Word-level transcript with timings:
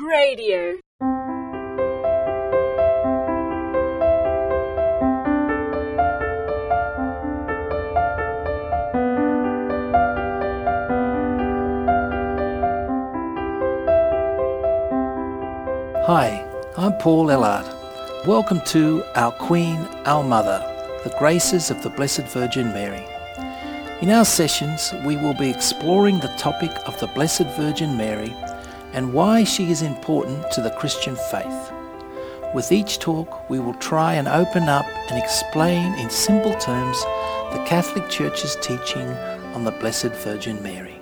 Radio. 0.00 0.76
Hi, 16.04 16.44
I'm 16.76 16.92
Paul 16.98 17.28
Ellard. 17.28 17.64
Welcome 18.26 18.60
to 18.66 19.02
Our 19.14 19.32
Queen, 19.32 19.78
Our 20.04 20.22
Mother, 20.22 20.58
the 21.04 21.14
Graces 21.18 21.70
of 21.70 21.82
the 21.82 21.90
Blessed 21.90 22.24
Virgin 22.24 22.72
Mary. 22.74 23.06
In 24.02 24.10
our 24.10 24.26
sessions, 24.26 24.92
we 25.06 25.16
will 25.16 25.32
be 25.32 25.48
exploring 25.48 26.20
the 26.20 26.34
topic 26.36 26.72
of 26.86 27.00
the 27.00 27.06
Blessed 27.08 27.46
Virgin 27.56 27.96
Mary 27.96 28.34
and 28.96 29.12
why 29.12 29.44
she 29.44 29.70
is 29.70 29.82
important 29.82 30.50
to 30.50 30.62
the 30.62 30.70
Christian 30.70 31.14
faith. 31.30 31.72
With 32.54 32.72
each 32.72 32.98
talk, 32.98 33.50
we 33.50 33.60
will 33.60 33.74
try 33.74 34.14
and 34.14 34.26
open 34.26 34.70
up 34.70 34.86
and 35.10 35.22
explain 35.22 35.92
in 35.98 36.08
simple 36.08 36.54
terms 36.54 36.98
the 37.52 37.62
Catholic 37.66 38.08
Church's 38.08 38.56
teaching 38.62 39.06
on 39.54 39.64
the 39.64 39.70
Blessed 39.72 40.12
Virgin 40.24 40.62
Mary. 40.62 40.98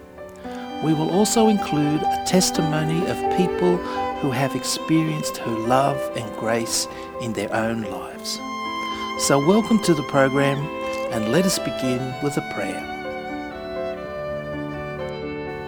We 0.83 0.92
will 0.92 1.09
also 1.10 1.46
include 1.46 2.02
a 2.02 2.24
testimony 2.27 3.06
of 3.06 3.36
people 3.36 3.77
who 4.19 4.33
have 4.33 4.56
experienced 4.56 5.36
her 5.36 5.50
love 5.52 5.98
and 6.16 6.36
grace 6.36 6.88
in 7.20 7.33
their 7.33 7.55
own 7.55 7.83
lives. 7.83 8.41
So, 9.24 9.38
welcome 9.47 9.80
to 9.84 9.95
the 9.95 10.02
program 10.05 10.58
and 11.12 11.30
let 11.30 11.47
us 11.47 11.61
begin 11.61 12.12
with 12.24 12.36
a 12.38 12.52
prayer. 12.55 12.94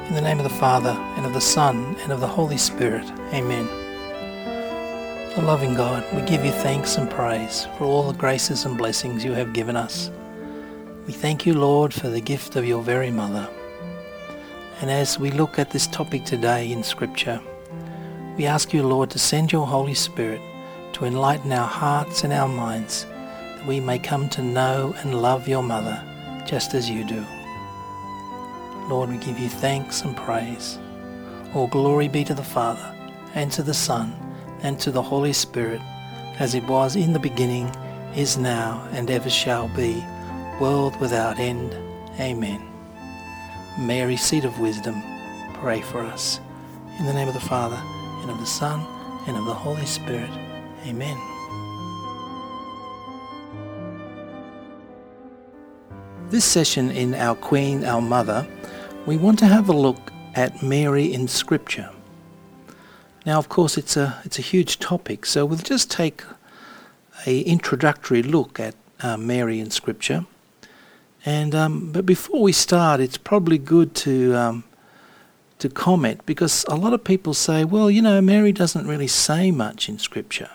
In 0.08 0.14
the 0.14 0.20
name 0.20 0.38
of 0.38 0.44
the 0.44 0.50
Father, 0.50 0.96
and 1.16 1.26
of 1.26 1.34
the 1.34 1.40
Son, 1.40 1.96
and 2.04 2.12
of 2.12 2.20
the 2.20 2.28
Holy 2.28 2.56
Spirit, 2.56 3.04
Amen. 3.34 3.66
O 5.36 5.42
loving 5.44 5.74
God, 5.74 6.04
we 6.14 6.22
give 6.22 6.44
you 6.44 6.52
thanks 6.52 6.96
and 6.96 7.10
praise 7.10 7.66
for 7.76 7.86
all 7.86 8.04
the 8.04 8.16
graces 8.16 8.64
and 8.64 8.78
blessings 8.78 9.24
you 9.24 9.32
have 9.32 9.52
given 9.52 9.74
us. 9.74 10.12
We 11.08 11.12
thank 11.12 11.44
you, 11.44 11.54
Lord, 11.54 11.92
for 11.92 12.08
the 12.08 12.20
gift 12.20 12.54
of 12.54 12.64
your 12.64 12.82
very 12.82 13.10
mother. 13.10 13.48
And 14.80 14.92
as 14.92 15.18
we 15.18 15.32
look 15.32 15.58
at 15.58 15.70
this 15.70 15.88
topic 15.88 16.24
today 16.24 16.70
in 16.70 16.84
Scripture, 16.84 17.40
we 18.36 18.46
ask 18.46 18.72
you, 18.72 18.84
Lord, 18.84 19.10
to 19.10 19.18
send 19.18 19.50
your 19.50 19.66
Holy 19.66 19.94
Spirit 19.94 20.40
to 20.92 21.04
enlighten 21.04 21.50
our 21.50 21.66
hearts 21.66 22.22
and 22.22 22.32
our 22.32 22.48
minds 22.48 23.06
that 23.56 23.66
we 23.66 23.80
may 23.80 23.98
come 23.98 24.28
to 24.28 24.42
know 24.42 24.94
and 24.98 25.20
love 25.20 25.48
your 25.48 25.64
mother 25.64 26.00
just 26.46 26.74
as 26.74 26.88
you 26.88 27.04
do. 27.04 27.26
Lord, 28.88 29.10
we 29.10 29.18
give 29.18 29.38
you 29.38 29.48
thanks 29.48 30.02
and 30.02 30.16
praise. 30.16 30.78
All 31.54 31.66
glory 31.66 32.06
be 32.06 32.22
to 32.24 32.34
the 32.34 32.44
Father, 32.44 32.94
and 33.34 33.50
to 33.52 33.62
the 33.62 33.74
Son, 33.74 34.14
and 34.62 34.78
to 34.80 34.92
the 34.92 35.02
Holy 35.02 35.32
Spirit, 35.32 35.80
as 36.38 36.54
it 36.54 36.64
was 36.64 36.94
in 36.94 37.12
the 37.12 37.18
beginning, 37.18 37.68
is 38.14 38.38
now, 38.38 38.86
and 38.92 39.10
ever 39.10 39.28
shall 39.28 39.68
be, 39.68 40.04
world 40.60 40.98
without 41.00 41.38
end. 41.38 41.74
Amen. 42.20 42.62
Mary, 43.78 44.16
seat 44.16 44.44
of 44.44 44.60
wisdom, 44.60 45.02
pray 45.54 45.80
for 45.80 46.02
us. 46.02 46.40
In 46.98 47.06
the 47.06 47.12
name 47.12 47.28
of 47.28 47.34
the 47.34 47.40
Father, 47.40 47.80
and 48.22 48.30
of 48.30 48.38
the 48.38 48.46
Son, 48.46 48.80
and 49.26 49.36
of 49.36 49.46
the 49.46 49.54
Holy 49.54 49.84
Spirit. 49.84 50.30
Amen. 50.86 51.18
This 56.30 56.44
session 56.44 56.90
in 56.90 57.14
Our 57.14 57.34
Queen, 57.34 57.84
Our 57.84 58.00
Mother, 58.00 58.46
we 59.06 59.16
want 59.16 59.38
to 59.38 59.46
have 59.46 59.68
a 59.68 59.72
look 59.72 60.12
at 60.34 60.62
Mary 60.62 61.14
in 61.14 61.28
Scripture. 61.28 61.90
Now, 63.24 63.38
of 63.38 63.48
course, 63.48 63.78
it's 63.78 63.96
a 63.96 64.20
it's 64.24 64.38
a 64.38 64.42
huge 64.42 64.78
topic, 64.80 65.24
so 65.26 65.46
we'll 65.46 65.58
just 65.58 65.90
take 65.90 66.24
a 67.24 67.40
introductory 67.42 68.22
look 68.22 68.58
at 68.58 68.74
uh, 69.00 69.16
Mary 69.16 69.60
in 69.60 69.70
Scripture. 69.70 70.26
And 71.24 71.54
um, 71.54 71.92
but 71.92 72.04
before 72.04 72.42
we 72.42 72.52
start, 72.52 73.00
it's 73.00 73.16
probably 73.16 73.58
good 73.58 73.94
to 73.96 74.34
um, 74.34 74.64
to 75.60 75.68
comment 75.68 76.26
because 76.26 76.64
a 76.68 76.74
lot 76.74 76.92
of 76.92 77.04
people 77.04 77.32
say, 77.32 77.64
well, 77.64 77.90
you 77.90 78.02
know, 78.02 78.20
Mary 78.20 78.52
doesn't 78.52 78.88
really 78.88 79.08
say 79.08 79.52
much 79.52 79.88
in 79.88 79.98
Scripture. 79.98 80.50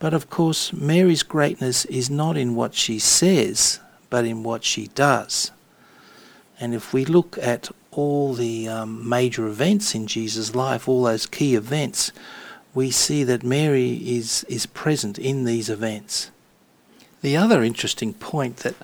But 0.00 0.12
of 0.14 0.28
course, 0.28 0.72
Mary's 0.72 1.22
greatness 1.22 1.84
is 1.84 2.10
not 2.10 2.36
in 2.36 2.56
what 2.56 2.74
she 2.74 2.98
says, 2.98 3.78
but 4.10 4.24
in 4.24 4.42
what 4.42 4.64
she 4.64 4.88
does. 4.88 5.52
And 6.62 6.74
if 6.74 6.92
we 6.92 7.04
look 7.04 7.36
at 7.42 7.70
all 7.90 8.34
the 8.34 8.68
um, 8.68 9.08
major 9.08 9.48
events 9.48 9.96
in 9.96 10.06
Jesus' 10.06 10.54
life, 10.54 10.88
all 10.88 11.02
those 11.02 11.26
key 11.26 11.56
events, 11.56 12.12
we 12.72 12.92
see 12.92 13.24
that 13.24 13.42
Mary 13.42 13.94
is, 13.94 14.44
is 14.44 14.66
present 14.66 15.18
in 15.18 15.42
these 15.42 15.68
events. 15.68 16.30
The 17.20 17.36
other 17.36 17.64
interesting 17.64 18.14
point 18.14 18.58
that 18.58 18.76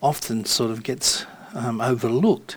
often 0.00 0.44
sort 0.44 0.70
of 0.70 0.84
gets 0.84 1.26
um, 1.54 1.80
overlooked 1.80 2.56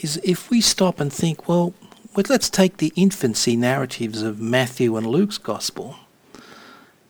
is 0.00 0.18
if 0.24 0.48
we 0.48 0.62
stop 0.62 0.98
and 0.98 1.12
think, 1.12 1.46
well, 1.46 1.74
let's 2.16 2.48
take 2.48 2.78
the 2.78 2.94
infancy 2.96 3.56
narratives 3.56 4.22
of 4.22 4.40
Matthew 4.40 4.96
and 4.96 5.06
Luke's 5.06 5.36
gospel. 5.36 5.96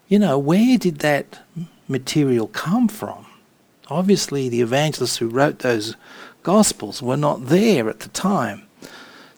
You 0.08 0.18
know, 0.18 0.36
where 0.36 0.76
did 0.78 0.98
that 0.98 1.38
material 1.86 2.48
come 2.48 2.88
from? 2.88 3.26
Obviously, 3.88 4.48
the 4.48 4.62
evangelists 4.62 5.18
who 5.18 5.28
wrote 5.28 5.60
those 5.60 5.94
gospels 6.42 7.02
were 7.02 7.16
not 7.16 7.46
there 7.46 7.88
at 7.88 8.00
the 8.00 8.08
time. 8.08 8.66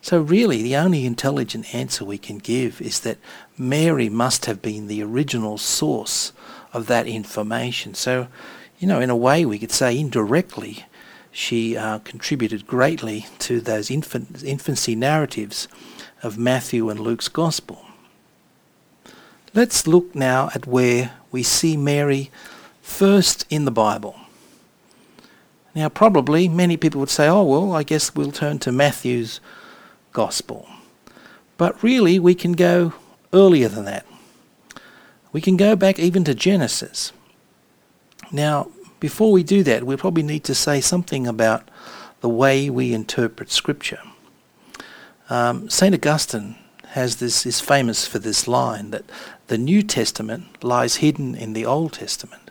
So, 0.01 0.21
really, 0.21 0.61
the 0.61 0.75
only 0.75 1.05
intelligent 1.05 1.73
answer 1.73 2.05
we 2.05 2.19
can 2.19 2.37
give 2.37 2.79
is 2.79 2.99
that 2.99 3.17
Mary 3.57 4.07
must 4.07 4.45
have 4.45 4.61
been 4.61 4.87
the 4.87 5.01
original 5.01 5.57
source 5.57 6.31
of 6.73 6.85
that 6.87 7.07
information. 7.07 7.95
So, 7.95 8.27
you 8.77 8.87
know, 8.87 8.99
in 8.99 9.09
a 9.09 9.15
way, 9.15 9.45
we 9.45 9.57
could 9.57 9.71
say 9.71 9.97
indirectly, 9.97 10.85
she 11.31 11.75
uh, 11.75 11.99
contributed 11.99 12.67
greatly 12.67 13.25
to 13.39 13.59
those 13.59 13.89
infant, 13.89 14.43
infancy 14.43 14.95
narratives 14.95 15.67
of 16.21 16.37
Matthew 16.37 16.89
and 16.89 16.99
Luke's 16.99 17.27
Gospel. 17.27 17.85
Let's 19.53 19.87
look 19.87 20.13
now 20.13 20.49
at 20.53 20.67
where 20.67 21.13
we 21.31 21.41
see 21.41 21.77
Mary 21.77 22.29
first 22.81 23.45
in 23.49 23.65
the 23.65 23.71
Bible. 23.71 24.15
Now, 25.75 25.89
probably 25.89 26.47
many 26.47 26.77
people 26.77 27.01
would 27.01 27.09
say, 27.09 27.27
oh, 27.27 27.43
well, 27.43 27.73
I 27.73 27.83
guess 27.83 28.15
we'll 28.15 28.31
turn 28.31 28.59
to 28.59 28.71
Matthew's 28.71 29.41
Gospel. 30.13 30.67
But 31.57 31.83
really, 31.83 32.17
we 32.17 32.33
can 32.33 32.53
go 32.53 32.93
earlier 33.33 33.67
than 33.67 33.83
that. 33.85 34.05
We 35.33 35.41
can 35.41 35.57
go 35.57 35.75
back 35.75 35.99
even 35.99 36.23
to 36.23 36.33
Genesis. 36.33 37.11
Now, 38.31 38.71
before 39.01 39.33
we 39.33 39.43
do 39.43 39.63
that, 39.63 39.83
we 39.83 39.97
probably 39.97 40.23
need 40.23 40.45
to 40.45 40.55
say 40.55 40.79
something 40.79 41.27
about 41.27 41.69
the 42.21 42.29
way 42.29 42.69
we 42.69 42.93
interpret 42.93 43.51
Scripture. 43.51 43.99
Um, 45.29 45.69
St. 45.69 45.93
Augustine 45.93 46.55
has 46.89 47.17
this 47.17 47.45
is 47.45 47.59
famous 47.59 48.07
for 48.07 48.19
this 48.19 48.47
line 48.47 48.91
that 48.91 49.03
the 49.47 49.57
New 49.57 49.83
Testament 49.83 50.63
lies 50.63 50.97
hidden 50.97 51.35
in 51.35 51.51
the 51.51 51.65
Old 51.65 51.93
Testament, 51.93 52.44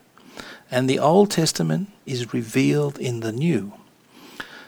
and 0.75 0.91
the 0.91 0.99
Old 0.99 1.31
Testament 1.31 1.89
is 2.05 2.35
revealed 2.35 2.99
in 2.99 3.21
the 3.21 3.31
New. 3.31 3.75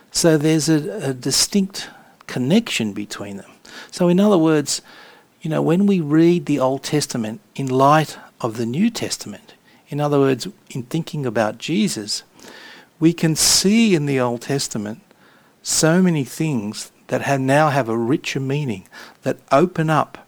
So 0.09 0.37
there's 0.37 0.69
a, 0.69 1.09
a 1.09 1.13
distinct 1.13 1.89
connection 2.27 2.93
between 2.93 3.35
them. 3.35 3.51
So, 3.91 4.07
in 4.07 4.17
other 4.17 4.37
words, 4.37 4.81
you 5.41 5.49
know, 5.49 5.61
when 5.61 5.85
we 5.85 5.99
read 5.99 6.45
the 6.45 6.59
Old 6.59 6.83
Testament 6.83 7.41
in 7.55 7.67
light 7.67 8.17
of 8.39 8.55
the 8.55 8.65
New 8.65 8.89
Testament, 8.89 9.55
in 9.89 9.99
other 9.99 10.17
words, 10.17 10.47
in 10.69 10.83
thinking 10.83 11.25
about 11.25 11.57
Jesus, 11.57 12.23
we 13.01 13.11
can 13.11 13.35
see 13.35 13.93
in 13.93 14.05
the 14.05 14.19
Old 14.19 14.41
Testament 14.41 15.01
so 15.61 16.01
many 16.01 16.23
things 16.23 16.89
that 17.07 17.21
have 17.23 17.41
now 17.41 17.67
have 17.67 17.89
a 17.89 17.97
richer 17.97 18.39
meaning 18.39 18.87
that 19.23 19.39
open 19.51 19.89
up 19.89 20.25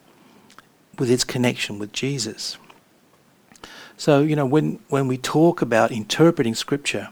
with 0.97 1.09
its 1.09 1.23
connection 1.23 1.79
with 1.79 1.93
Jesus. 1.93 2.57
So, 3.99 4.21
you 4.21 4.37
know, 4.37 4.45
when, 4.45 4.79
when 4.87 5.09
we 5.09 5.17
talk 5.17 5.61
about 5.61 5.91
interpreting 5.91 6.55
Scripture, 6.55 7.09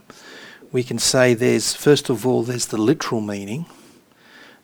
we 0.72 0.82
can 0.82 0.98
say 0.98 1.34
there's, 1.34 1.74
first 1.74 2.08
of 2.08 2.26
all, 2.26 2.42
there's 2.42 2.64
the 2.64 2.78
literal 2.78 3.20
meaning. 3.20 3.66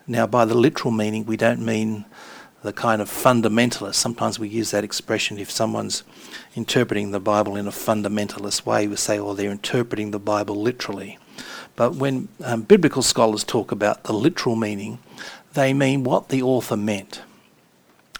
Now, 0.06 0.26
by 0.26 0.46
the 0.46 0.54
literal 0.54 0.90
meaning, 0.90 1.26
we 1.26 1.36
don't 1.36 1.60
mean 1.60 2.06
the 2.62 2.72
kind 2.72 3.02
of 3.02 3.10
fundamentalist. 3.10 3.96
Sometimes 3.96 4.38
we 4.38 4.48
use 4.48 4.70
that 4.70 4.84
expression 4.84 5.38
if 5.38 5.50
someone's 5.50 6.02
interpreting 6.54 7.10
the 7.10 7.20
Bible 7.20 7.56
in 7.56 7.68
a 7.68 7.70
fundamentalist 7.70 8.64
way. 8.64 8.88
We 8.88 8.96
say, 8.96 9.18
oh, 9.18 9.34
they're 9.34 9.50
interpreting 9.50 10.10
the 10.10 10.18
Bible 10.18 10.56
literally. 10.56 11.18
But 11.76 11.96
when 11.96 12.28
um, 12.42 12.62
biblical 12.62 13.02
scholars 13.02 13.44
talk 13.44 13.70
about 13.70 14.04
the 14.04 14.14
literal 14.14 14.56
meaning, 14.56 14.98
they 15.52 15.74
mean 15.74 16.04
what 16.04 16.30
the 16.30 16.40
author 16.40 16.78
meant, 16.78 17.20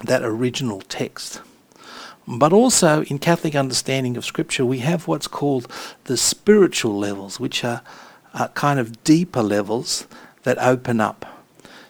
that 0.03 0.23
original 0.23 0.83
text. 0.83 1.41
But 2.26 2.53
also 2.53 3.03
in 3.05 3.19
Catholic 3.19 3.55
understanding 3.55 4.17
of 4.17 4.25
Scripture, 4.25 4.65
we 4.65 4.79
have 4.79 5.06
what's 5.06 5.26
called 5.26 5.71
the 6.05 6.17
spiritual 6.17 6.99
levels, 6.99 7.38
which 7.38 7.65
are, 7.65 7.82
are 8.32 8.49
kind 8.49 8.81
of 8.81 9.05
deeper 9.05 9.43
levels 9.43 10.06
that 10.44 10.59
open 10.59 11.00
up. 11.00 11.26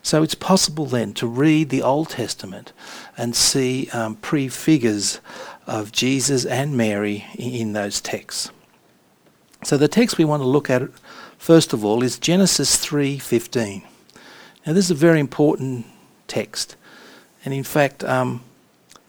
So 0.03 0.23
it's 0.23 0.35
possible 0.35 0.87
then 0.87 1.15
to 1.15 1.27
read 1.27 1.71
the 1.71 1.83
Old 1.83 2.11
Testament 2.11 2.73
and 3.17 3.35
see 3.35 3.89
um, 3.91 4.17
prefigures 4.17 5.21
of 5.67 5.93
Jesus 5.93 6.45
and 6.45 6.77
Mary 6.77 7.25
in 7.37 7.73
those 7.73 8.01
texts. 8.01 8.51
So 9.63 9.79
the 9.79 9.89
text 9.89 10.19
we 10.19 10.27
want 10.27 10.43
to 10.43 10.47
look 10.47 10.69
at 10.69 10.83
first 11.39 11.73
of 11.73 11.85
all 11.87 12.03
is 12.03 12.19
Genesis 12.19 12.77
3:15. 12.77 13.83
Now 14.67 14.75
this 14.75 14.85
is 14.85 14.91
a 14.91 14.95
very 14.95 15.21
important 15.21 15.87
text, 16.27 16.77
and 17.47 17.55
in 17.55 17.65
fact, 17.65 18.05
um, 18.05 18.43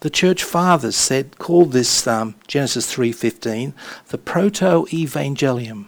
the 0.00 0.10
church 0.10 0.44
fathers 0.44 0.96
said 0.96 1.38
called 1.38 1.72
this 1.72 2.06
um, 2.06 2.34
Genesis 2.46 2.92
3:15 2.92 3.72
the 4.08 4.18
proto-evangelium, 4.18 5.86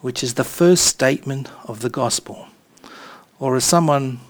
which 0.00 0.22
is 0.22 0.34
the 0.34 0.44
first 0.44 0.84
statement 0.86 1.48
of 1.64 1.80
the 1.80 1.90
gospel, 1.90 2.48
or 3.38 3.56
as 3.56 3.64
someone 3.64 4.20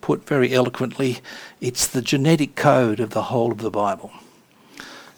put 0.00 0.26
very 0.26 0.54
eloquently, 0.54 1.18
it's 1.60 1.86
the 1.86 2.02
genetic 2.02 2.54
code 2.54 3.00
of 3.00 3.10
the 3.10 3.24
whole 3.24 3.50
of 3.50 3.58
the 3.58 3.70
Bible. 3.70 4.12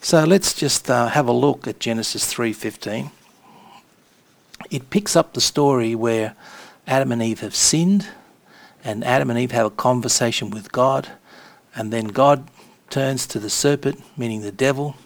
So 0.00 0.24
let's 0.24 0.54
just 0.54 0.90
uh, 0.90 1.08
have 1.08 1.28
a 1.28 1.32
look 1.32 1.66
at 1.66 1.80
Genesis 1.80 2.32
3:15. 2.32 3.10
It 4.70 4.90
picks 4.90 5.16
up 5.16 5.32
the 5.32 5.40
story 5.40 5.94
where 5.94 6.34
Adam 6.86 7.12
and 7.12 7.22
Eve 7.22 7.40
have 7.40 7.54
sinned, 7.54 8.08
and 8.84 9.04
Adam 9.04 9.30
and 9.30 9.38
Eve 9.38 9.52
have 9.52 9.66
a 9.66 9.70
conversation 9.70 10.50
with 10.50 10.72
God, 10.72 11.08
and 11.74 11.92
then 11.92 12.08
God 12.08 12.48
turns 12.90 13.26
to 13.26 13.38
the 13.38 13.50
serpent, 13.50 14.02
meaning 14.16 14.42
the 14.42 14.52
devil, 14.52 14.96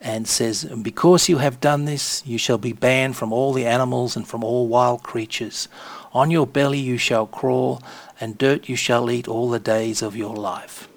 and 0.00 0.26
says, 0.26 0.64
Because 0.64 1.28
you 1.28 1.38
have 1.38 1.60
done 1.60 1.84
this, 1.84 2.22
you 2.26 2.38
shall 2.38 2.58
be 2.58 2.72
banned 2.72 3.16
from 3.16 3.32
all 3.32 3.52
the 3.52 3.66
animals 3.66 4.16
and 4.16 4.26
from 4.26 4.42
all 4.42 4.66
wild 4.66 5.02
creatures. 5.02 5.68
On 6.12 6.30
your 6.30 6.46
belly 6.46 6.78
you 6.78 6.98
shall 6.98 7.26
crawl, 7.26 7.82
and 8.20 8.36
dirt 8.36 8.68
you 8.68 8.76
shall 8.76 9.10
eat 9.10 9.28
all 9.28 9.48
the 9.48 9.60
days 9.60 10.02
of 10.02 10.16
your 10.16 10.36
life. 10.36 10.88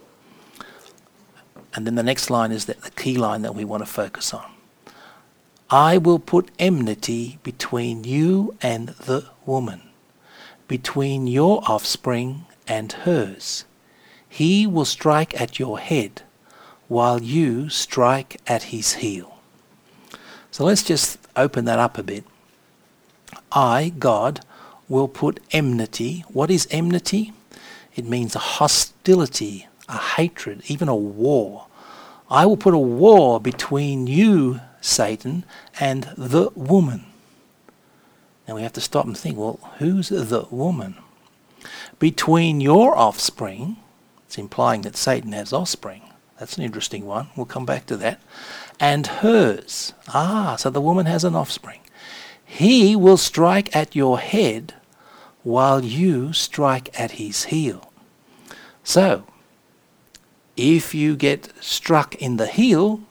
And 1.73 1.85
then 1.85 1.95
the 1.95 2.03
next 2.03 2.29
line 2.29 2.51
is 2.51 2.65
that 2.65 2.81
the 2.81 2.91
key 2.91 3.17
line 3.17 3.41
that 3.43 3.53
we 3.53 3.65
want 3.65 3.81
to 3.81 3.91
focus 3.91 4.33
on. 4.33 4.49
I 5.69 5.97
will 5.97 6.19
put 6.19 6.51
enmity 6.57 7.39
between 7.43 8.03
you 8.03 8.55
and 8.61 8.89
the 8.89 9.25
woman, 9.45 9.81
between 10.67 11.27
your 11.27 11.61
offspring 11.67 12.45
and 12.67 12.91
hers. 12.91 13.65
He 14.35 14.67
will 14.67 14.83
strike 14.83 15.39
at 15.39 15.59
your 15.59 15.79
head, 15.79 16.23
while 16.89 17.21
you 17.23 17.69
strike 17.69 18.35
at 18.45 18.63
his 18.63 18.95
heel. 18.95 19.39
So 20.51 20.65
let's 20.65 20.83
just 20.83 21.17
open 21.37 21.63
that 21.63 21.79
up 21.79 21.97
a 21.97 22.03
bit. 22.03 22.25
I, 23.53 23.93
God, 23.97 24.41
will 24.89 25.07
put 25.07 25.39
enmity. 25.51 26.25
What 26.27 26.51
is 26.51 26.67
enmity? 26.69 27.31
It 27.95 28.03
means 28.03 28.35
a 28.35 28.39
hostility, 28.39 29.69
a 29.87 29.99
hatred, 29.99 30.63
even 30.67 30.89
a 30.89 30.95
war. 30.97 31.67
I 32.29 32.45
will 32.45 32.57
put 32.57 32.73
a 32.73 32.77
war 32.77 33.39
between 33.39 34.05
you, 34.05 34.59
Satan, 34.81 35.45
and 35.79 36.09
the 36.17 36.49
woman. 36.55 37.05
Now 38.49 38.55
we 38.55 38.63
have 38.63 38.73
to 38.73 38.81
stop 38.81 39.05
and 39.05 39.17
think 39.17 39.37
well, 39.37 39.61
who's 39.77 40.09
the 40.09 40.45
woman? 40.51 40.95
Between 41.99 42.59
your 42.59 42.97
offspring, 42.97 43.77
it's 44.35 44.39
implying 44.41 44.81
that 44.81 44.97
Satan 44.97 45.31
has 45.31 45.53
offspring. 45.53 46.01
That's 46.37 46.57
an 46.57 46.63
interesting 46.65 47.05
one. 47.05 47.29
We'll 47.37 47.45
come 47.45 47.65
back 47.65 47.85
to 47.85 47.95
that. 47.95 48.19
And 48.81 49.07
hers. 49.07 49.93
Ah, 50.09 50.57
so 50.57 50.69
the 50.69 50.81
woman 50.81 51.05
has 51.05 51.23
an 51.23 51.35
offspring. 51.35 51.79
He 52.43 52.97
will 52.97 53.15
strike 53.15 53.73
at 53.73 53.95
your 53.95 54.19
head 54.19 54.73
while 55.43 55.85
you 55.85 56.33
strike 56.33 56.89
at 56.99 57.11
his 57.11 57.45
heel. 57.45 57.93
So, 58.83 59.23
if 60.57 60.93
you 60.93 61.15
get 61.15 61.53
struck 61.63 62.15
in 62.15 62.35
the 62.35 62.47
heel, 62.47 63.03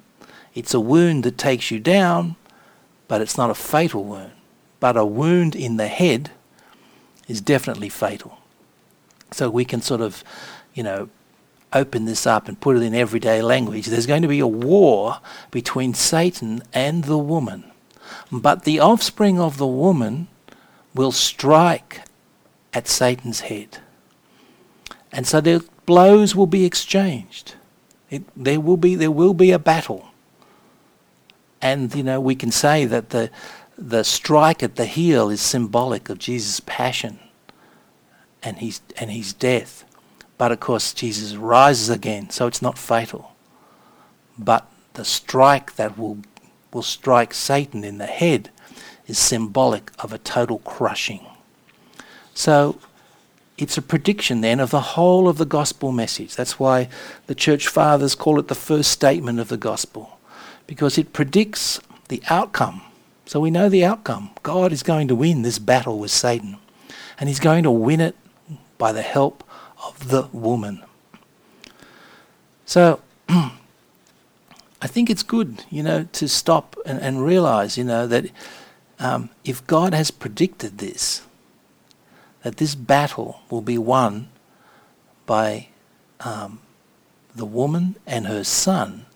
it's 0.55 0.75
a 0.75 0.81
wound 0.81 1.25
that 1.25 1.39
takes 1.39 1.71
you 1.71 1.81
down, 1.81 2.37
but 3.09 3.23
it's 3.23 3.39
not 3.39 3.49
a 3.49 3.55
fatal 3.55 4.05
wound. 4.05 4.33
But 4.79 4.99
a 4.99 5.07
wound 5.07 5.57
in 5.57 5.79
the 5.79 5.89
head 5.89 6.33
is 7.29 7.41
definitely 7.41 7.89
fatal. 7.89 8.41
So 9.33 9.49
we 9.49 9.65
can 9.65 9.81
sort 9.81 10.03
of, 10.03 10.23
you 10.75 10.83
know, 10.83 11.09
open 11.73 12.05
this 12.05 12.27
up 12.27 12.49
and 12.49 12.61
put 12.61 12.77
it 12.77 12.83
in 12.83 12.95
everyday 12.95 13.43
language. 13.43 13.87
There's 13.87 14.07
going 14.07 14.23
to 14.23 14.29
be 14.29 14.41
a 14.41 14.47
war 14.47 15.19
between 15.51 15.95
Satan 15.95 16.63
and 16.73 17.05
the 17.05 17.19
woman. 17.19 17.65
But 18.31 18.65
the 18.65 18.81
offspring 18.81 19.41
of 19.41 19.59
the 19.59 19.67
woman 19.67 20.29
will 20.95 21.13
strike 21.13 22.03
at 22.73 22.89
Satan's 22.89 23.41
head. 23.41 23.79
And 25.13 25.27
so 25.27 25.41
the 25.41 25.65
blows 25.87 26.35
will 26.35 26.47
be 26.47 26.65
exchanged. 26.65 27.55
It, 28.11 28.23
there 28.37 28.61
will 28.61 28.77
be 28.77 28.95
there 28.95 29.11
will 29.11 29.35
be 29.35 29.51
a 29.51 29.59
battle. 29.59 30.09
And 31.61 31.95
you 31.95 32.03
know 32.03 32.21
we 32.21 32.35
can 32.35 32.51
say 32.51 32.85
that 32.85 33.11
the 33.11 33.31
the 33.77 34.05
strike 34.05 34.63
at 34.63 34.77
the 34.77 34.87
heel 34.87 35.31
is 35.31 35.41
symbolic 35.41 36.09
of 36.09 36.19
Jesus' 36.19 36.61
passion 36.61 37.19
and 38.43 38.59
his 38.59 38.81
and 38.97 39.11
his 39.11 39.33
death. 39.33 39.85
But 40.45 40.53
of 40.53 40.61
course 40.61 40.93
Jesus 40.93 41.37
rises 41.37 41.89
again, 41.89 42.29
so 42.29 42.47
it's 42.47 42.61
not 42.61 42.77
fatal. 42.77 43.33
But 44.39 44.71
the 44.93 45.03
strike 45.03 45.77
that 45.77 45.97
will 45.97 46.19
will 46.71 46.83
strike 46.83 47.33
Satan 47.33 47.83
in 47.83 47.97
the 47.97 48.05
head 48.05 48.51
is 49.07 49.19
symbolic 49.19 49.91
of 49.99 50.13
a 50.13 50.19
total 50.19 50.59
crushing. 50.59 51.25
So 52.35 52.79
it's 53.57 53.79
a 53.79 53.81
prediction 53.81 54.43
then 54.43 54.61
of 54.61 54.71
the 54.71 54.93
whole 54.93 55.29
of 55.29 55.39
the 55.39 55.47
gospel 55.47 55.93
message. 55.93 56.37
That's 56.37 56.59
why 56.59 56.91
the 57.27 57.35
church 57.35 57.67
fathers 57.67 58.15
call 58.15 58.39
it 58.39 58.49
the 58.49 58.55
first 58.55 58.91
statement 58.91 59.41
of 59.41 59.49
the 59.49 59.57
gospel, 59.57 60.19
because 60.67 60.99
it 60.99 61.15
predicts 61.15 61.81
the 62.09 62.23
outcome. 62.29 62.83
So 63.25 63.41
we 63.41 63.51
know 63.51 63.71
the 63.71 63.87
outcome. 63.87 64.29
God 64.43 64.75
is 64.75 64.83
going 64.83 65.09
to 65.09 65.15
win 65.15 65.41
this 65.41 65.59
battle 65.59 65.99
with 65.99 66.11
Satan, 66.11 66.59
and 67.19 67.31
he's 67.31 67.41
going 67.41 67.63
to 67.63 67.71
win 67.71 68.03
it 68.03 68.15
by 68.77 68.93
the 68.93 69.01
help 69.01 69.43
of 69.87 70.09
the 70.09 70.29
woman. 70.33 70.83
So 72.67 73.01
I 73.29 74.87
think 74.87 75.11
it's 75.11 75.23
good, 75.23 75.65
you 75.71 75.83
know, 75.83 76.09
to 76.13 76.29
stop 76.29 76.77
and, 76.85 77.01
and 77.01 77.25
realize, 77.25 77.79
you 77.79 77.85
know, 77.85 78.07
that 78.07 78.27
um, 78.99 79.31
if 79.45 79.67
God 79.67 79.95
has 79.95 80.11
predicted 80.11 80.79
this, 80.79 81.23
that 82.43 82.59
this 82.59 82.75
battle 82.75 83.41
will 83.51 83.63
be 83.63 83.79
won 83.79 84.29
by 85.27 85.69
um, 86.21 86.61
the 87.35 87.47
woman 87.47 87.97
and 88.07 88.27
her 88.27 88.45
son, 88.45 89.07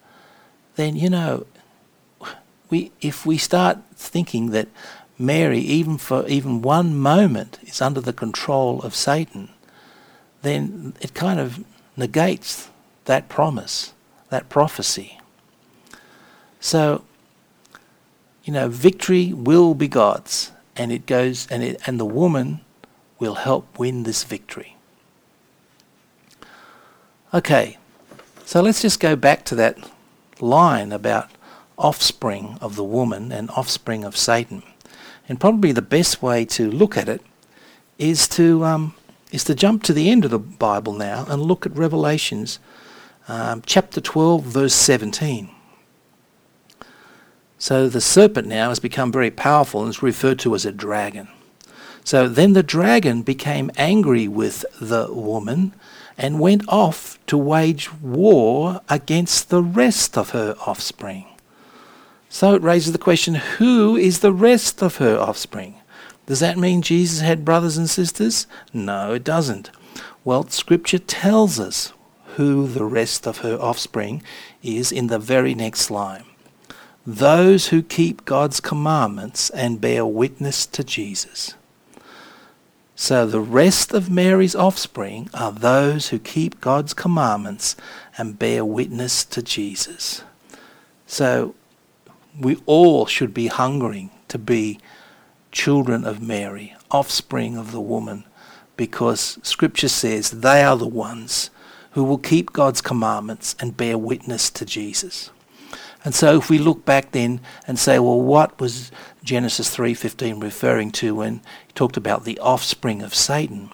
then, 0.76 0.96
you 0.96 1.10
know, 1.10 1.46
we, 2.70 2.92
if 3.00 3.24
we 3.26 3.38
start 3.38 3.78
thinking 3.94 4.50
that 4.50 4.68
Mary, 5.18 5.58
even 5.58 5.98
for 5.98 6.26
even 6.28 6.62
one 6.62 6.96
moment, 6.96 7.58
is 7.62 7.82
under 7.82 8.00
the 8.00 8.12
control 8.12 8.80
of 8.82 8.94
Satan, 8.94 9.48
then 10.42 10.94
it 11.00 11.14
kind 11.14 11.40
of 11.40 11.64
negates 11.96 12.68
that 13.04 13.28
promise, 13.28 13.92
that 14.30 14.48
prophecy. 14.48 15.18
So, 16.60 17.04
you 18.44 18.52
know, 18.52 18.68
victory 18.68 19.32
will 19.32 19.74
be 19.74 19.88
God's, 19.88 20.52
and 20.76 20.92
it 20.92 21.06
goes, 21.06 21.46
and 21.48 21.62
it, 21.62 21.80
and 21.86 21.98
the 21.98 22.04
woman 22.04 22.60
will 23.18 23.34
help 23.36 23.78
win 23.78 24.04
this 24.04 24.24
victory. 24.24 24.76
Okay, 27.34 27.76
so 28.44 28.62
let's 28.62 28.80
just 28.80 29.00
go 29.00 29.16
back 29.16 29.44
to 29.46 29.54
that 29.56 29.76
line 30.40 30.92
about 30.92 31.30
offspring 31.76 32.58
of 32.60 32.76
the 32.76 32.84
woman 32.84 33.30
and 33.30 33.50
offspring 33.50 34.04
of 34.04 34.16
Satan. 34.16 34.62
And 35.28 35.38
probably 35.38 35.72
the 35.72 35.82
best 35.82 36.22
way 36.22 36.44
to 36.46 36.70
look 36.70 36.96
at 36.96 37.08
it 37.08 37.20
is 37.98 38.26
to 38.28 38.64
um, 38.64 38.94
is 39.30 39.44
to 39.44 39.54
jump 39.54 39.82
to 39.84 39.92
the 39.92 40.10
end 40.10 40.24
of 40.24 40.30
the 40.30 40.38
Bible 40.38 40.92
now 40.92 41.26
and 41.28 41.42
look 41.42 41.66
at 41.66 41.76
Revelations 41.76 42.58
um, 43.28 43.62
chapter 43.66 44.00
12, 44.00 44.42
verse 44.42 44.74
17. 44.74 45.50
So 47.58 47.88
the 47.88 48.00
serpent 48.00 48.46
now 48.48 48.68
has 48.68 48.78
become 48.78 49.12
very 49.12 49.30
powerful 49.30 49.82
and 49.82 49.90
is 49.90 50.02
referred 50.02 50.38
to 50.40 50.54
as 50.54 50.64
a 50.64 50.72
dragon. 50.72 51.28
So 52.04 52.28
then 52.28 52.54
the 52.54 52.62
dragon 52.62 53.22
became 53.22 53.70
angry 53.76 54.28
with 54.28 54.64
the 54.80 55.08
woman 55.12 55.74
and 56.16 56.40
went 56.40 56.66
off 56.68 57.18
to 57.26 57.36
wage 57.36 57.92
war 57.92 58.80
against 58.88 59.50
the 59.50 59.62
rest 59.62 60.16
of 60.16 60.30
her 60.30 60.56
offspring. 60.66 61.26
So 62.30 62.54
it 62.54 62.62
raises 62.62 62.92
the 62.92 62.98
question 62.98 63.34
who 63.34 63.96
is 63.96 64.20
the 64.20 64.32
rest 64.32 64.82
of 64.82 64.96
her 64.96 65.18
offspring? 65.18 65.76
Does 66.28 66.40
that 66.40 66.58
mean 66.58 66.82
Jesus 66.82 67.20
had 67.20 67.42
brothers 67.42 67.78
and 67.78 67.88
sisters? 67.88 68.46
No, 68.74 69.14
it 69.14 69.24
doesn't. 69.24 69.70
Well, 70.26 70.46
Scripture 70.48 70.98
tells 70.98 71.58
us 71.58 71.94
who 72.36 72.66
the 72.66 72.84
rest 72.84 73.26
of 73.26 73.38
her 73.38 73.56
offspring 73.58 74.22
is 74.62 74.92
in 74.92 75.06
the 75.06 75.18
very 75.18 75.54
next 75.54 75.90
line. 75.90 76.24
Those 77.06 77.68
who 77.68 77.82
keep 77.82 78.26
God's 78.26 78.60
commandments 78.60 79.48
and 79.48 79.80
bear 79.80 80.04
witness 80.04 80.66
to 80.66 80.84
Jesus. 80.84 81.54
So 82.94 83.26
the 83.26 83.40
rest 83.40 83.94
of 83.94 84.10
Mary's 84.10 84.54
offspring 84.54 85.30
are 85.32 85.50
those 85.50 86.08
who 86.10 86.18
keep 86.18 86.60
God's 86.60 86.92
commandments 86.92 87.74
and 88.18 88.38
bear 88.38 88.66
witness 88.66 89.24
to 89.24 89.42
Jesus. 89.42 90.24
So 91.06 91.54
we 92.38 92.58
all 92.66 93.06
should 93.06 93.32
be 93.32 93.46
hungering 93.46 94.10
to 94.28 94.36
be 94.36 94.78
children 95.52 96.04
of 96.04 96.22
Mary, 96.22 96.74
offspring 96.90 97.56
of 97.56 97.72
the 97.72 97.80
woman, 97.80 98.24
because 98.76 99.38
Scripture 99.42 99.88
says 99.88 100.30
they 100.30 100.62
are 100.62 100.76
the 100.76 100.86
ones 100.86 101.50
who 101.92 102.04
will 102.04 102.18
keep 102.18 102.52
God's 102.52 102.80
commandments 102.80 103.56
and 103.58 103.76
bear 103.76 103.98
witness 103.98 104.50
to 104.50 104.64
Jesus. 104.64 105.30
And 106.04 106.14
so 106.14 106.36
if 106.36 106.48
we 106.48 106.58
look 106.58 106.84
back 106.84 107.10
then 107.10 107.40
and 107.66 107.78
say, 107.78 107.98
well, 107.98 108.20
what 108.20 108.58
was 108.60 108.92
Genesis 109.24 109.76
3.15 109.76 110.42
referring 110.42 110.92
to 110.92 111.16
when 111.16 111.40
he 111.66 111.72
talked 111.74 111.96
about 111.96 112.24
the 112.24 112.38
offspring 112.38 113.02
of 113.02 113.14
Satan? 113.14 113.70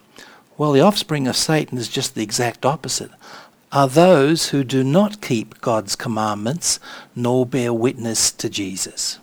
Well, 0.57 0.73
the 0.73 0.81
offspring 0.81 1.27
of 1.29 1.37
Satan 1.37 1.77
is 1.77 1.89
just 1.89 2.15
the 2.15 2.23
exact 2.23 2.65
opposite. 2.65 3.11
Are 3.73 3.89
those 3.89 4.51
who 4.51 4.65
do 4.65 4.85
not 4.85 5.21
keep 5.21 5.61
God's 5.61 5.97
commandments 5.97 6.79
nor 7.15 7.45
bear 7.45 7.73
witness 7.73 8.31
to 8.31 8.49
Jesus. 8.49 9.19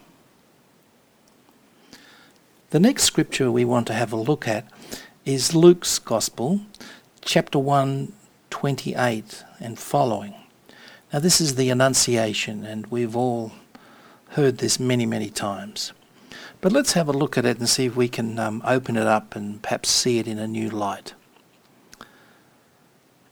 The 2.72 2.80
next 2.80 3.04
scripture 3.04 3.52
we 3.52 3.66
want 3.66 3.86
to 3.88 3.94
have 3.94 4.14
a 4.14 4.16
look 4.16 4.48
at 4.48 4.66
is 5.26 5.54
Luke's 5.54 6.00
Gospel, 6.00 6.62
chapter 7.20 7.60
1, 7.60 8.14
28 8.50 9.44
and 9.60 9.78
following. 9.78 10.36
Now, 11.12 11.20
this 11.20 11.42
is 11.42 11.56
the 11.56 11.70
Annunciation, 11.70 12.64
and 12.64 12.88
we've 12.88 13.14
all 13.14 13.52
heard 14.30 14.60
this 14.60 14.80
many, 14.80 15.06
many 15.06 15.30
times. 15.30 15.92
But 16.62 16.72
let's 16.72 16.94
have 16.94 17.10
a 17.10 17.12
look 17.12 17.38
at 17.38 17.44
it 17.44 17.60
and 17.60 17.68
see 17.68 17.88
if 17.88 17.98
we 17.98 18.08
can 18.08 18.40
um, 18.40 18.62
open 18.66 18.96
it 18.96 19.06
up 19.06 19.36
and 19.36 19.62
perhaps 19.62 19.90
see 19.90 20.20
it 20.20 20.26
in 20.26 20.40
a 20.40 20.48
new 20.48 20.70
light. 20.70 21.14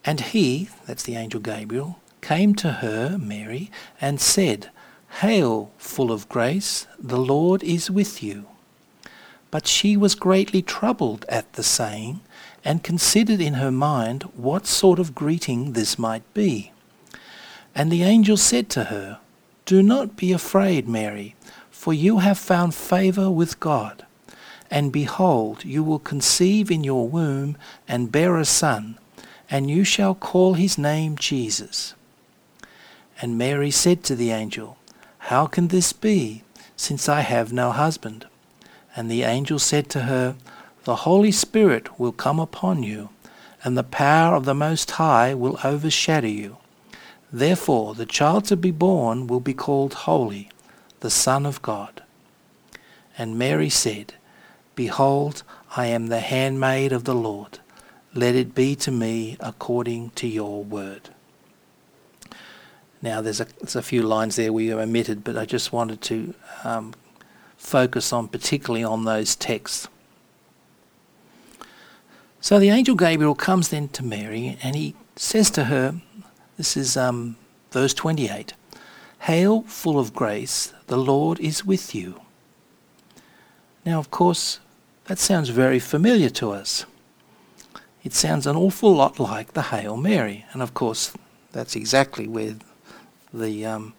And 0.04 0.20
he, 0.20 0.68
that's 0.86 1.04
the 1.04 1.16
angel 1.16 1.40
Gabriel, 1.40 2.02
came 2.20 2.56
to 2.56 2.74
her, 2.84 3.18
Mary, 3.18 3.72
and 4.02 4.20
said, 4.20 4.70
Hail, 5.22 5.72
full 5.78 6.12
of 6.12 6.28
grace, 6.28 6.88
the 7.00 7.18
Lord 7.18 7.64
is 7.64 7.90
with 7.90 8.22
you. 8.22 8.46
But 9.52 9.68
she 9.68 9.98
was 9.98 10.16
greatly 10.16 10.62
troubled 10.62 11.26
at 11.28 11.54
the 11.54 11.64
saying, 11.64 12.22
and 12.64 12.84
considered 12.84 13.40
in 13.40 13.56
her 13.56 13.72
mind 13.72 14.24
what 14.36 14.68
sort 14.68 15.00
of 15.00 15.16
greeting 15.16 15.74
this 15.74 15.98
might 15.98 16.34
be. 16.34 16.72
And 17.74 17.92
the 17.92 18.04
angel 18.04 18.38
said 18.38 18.70
to 18.72 18.86
her, 18.86 19.20
Do 19.66 19.82
not 19.82 20.18
be 20.18 20.32
afraid, 20.32 20.88
Mary, 20.88 21.36
for 21.72 21.94
you 21.94 22.20
have 22.20 22.38
found 22.38 22.76
favor 22.76 23.32
with 23.32 23.60
God. 23.60 24.06
And 24.70 24.92
behold, 24.92 25.66
you 25.66 25.84
will 25.84 26.00
conceive 26.00 26.70
in 26.70 26.84
your 26.84 27.08
womb 27.08 27.58
and 27.88 28.12
bear 28.12 28.38
a 28.38 28.46
son, 28.46 29.00
and 29.50 29.70
you 29.72 29.84
shall 29.84 30.14
call 30.14 30.54
his 30.54 30.78
name 30.78 31.16
Jesus. 31.18 31.96
And 33.22 33.38
Mary 33.38 33.72
said 33.72 34.04
to 34.04 34.16
the 34.16 34.32
angel, 34.32 34.78
How 35.30 35.48
can 35.48 35.70
this 35.70 35.92
be, 35.92 36.44
since 36.76 37.10
I 37.10 37.22
have 37.22 37.52
no 37.52 37.72
husband? 37.72 38.28
And 39.00 39.10
the 39.10 39.24
angel 39.24 39.60
said 39.60 39.88
to 39.92 40.02
her, 40.02 40.36
The 40.84 41.08
Holy 41.08 41.32
Spirit 41.32 41.98
will 41.98 42.12
come 42.12 42.38
upon 42.38 42.84
you, 42.84 43.08
and 43.64 43.78
the 43.78 43.82
power 43.82 44.36
of 44.36 44.44
the 44.44 44.54
Most 44.54 44.92
High 44.92 45.34
will 45.34 45.58
overshadow 45.64 46.28
you. 46.28 46.58
Therefore, 47.32 47.96
the 47.96 48.06
child 48.06 48.44
to 48.48 48.58
be 48.58 48.72
born 48.72 49.28
will 49.28 49.40
be 49.40 49.54
called 49.54 49.94
Holy, 49.94 50.50
the 51.00 51.10
Son 51.10 51.46
of 51.46 51.62
God. 51.62 52.04
And 53.18 53.40
Mary 53.40 53.70
said, 53.70 54.16
Behold, 54.76 55.44
I 55.78 55.86
am 55.86 56.08
the 56.08 56.20
handmaid 56.20 56.92
of 56.92 57.06
the 57.06 57.16
Lord. 57.16 57.60
Let 58.14 58.36
it 58.36 58.54
be 58.54 58.76
to 58.76 58.92
me 58.92 59.38
according 59.40 60.10
to 60.16 60.28
your 60.28 60.62
word. 60.62 61.08
Now, 63.02 63.22
there's 63.22 63.40
a, 63.40 63.48
there's 63.62 63.78
a 63.78 63.82
few 63.82 64.02
lines 64.02 64.36
there 64.36 64.52
we 64.52 64.74
omitted, 64.74 65.24
but 65.24 65.38
I 65.38 65.46
just 65.46 65.72
wanted 65.72 66.02
to 66.02 66.34
um, 66.66 66.94
focus 67.60 68.12
on 68.12 68.28
particularly 68.28 68.84
on 68.84 69.06
those 69.06 69.36
texts. 69.36 69.88
So 72.42 72.58
the 72.58 72.70
angel 72.70 72.96
Gabriel 72.96 73.36
comes 73.36 73.70
then 73.70 73.90
to 73.90 74.04
Mary 74.04 74.58
and 74.64 74.76
he 74.76 74.96
says 75.16 75.52
to 75.52 75.66
her, 75.66 76.02
this 76.58 76.76
is 76.76 76.98
um, 76.98 77.36
verse 77.72 77.94
28 77.94 78.54
Hail, 79.24 79.64
full 79.64 80.00
of 80.00 80.14
grace, 80.14 80.74
the 80.88 80.98
Lord 80.98 81.40
is 81.42 81.66
with 81.66 81.94
you. 81.94 82.22
Now, 83.86 84.00
of 84.00 84.10
course, 84.10 84.62
that 85.06 85.20
sounds 85.20 85.50
very 85.50 85.80
familiar 85.80 86.30
to 86.30 86.52
us. 86.52 86.86
It 88.02 88.14
sounds 88.14 88.48
an 88.48 88.56
awful 88.56 88.96
lot 88.96 89.20
like 89.20 89.52
the 89.52 89.64
Hail 89.64 89.98
Mary, 89.98 90.46
and 90.54 90.62
of 90.62 90.74
course, 90.74 91.14
that's 91.52 91.76
exactly 91.76 92.28
where 92.28 92.56
the 93.34 93.66
um, 93.66 93.94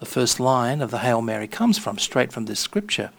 the 0.00 0.06
first 0.06 0.40
line 0.40 0.80
of 0.82 0.90
the 0.90 0.98
Hail 0.98 1.22
Mary 1.22 1.46
comes 1.46 1.78
from, 1.78 1.98
straight 1.98 2.32
from 2.32 2.46
this 2.46 2.58
scripture. 2.60 3.10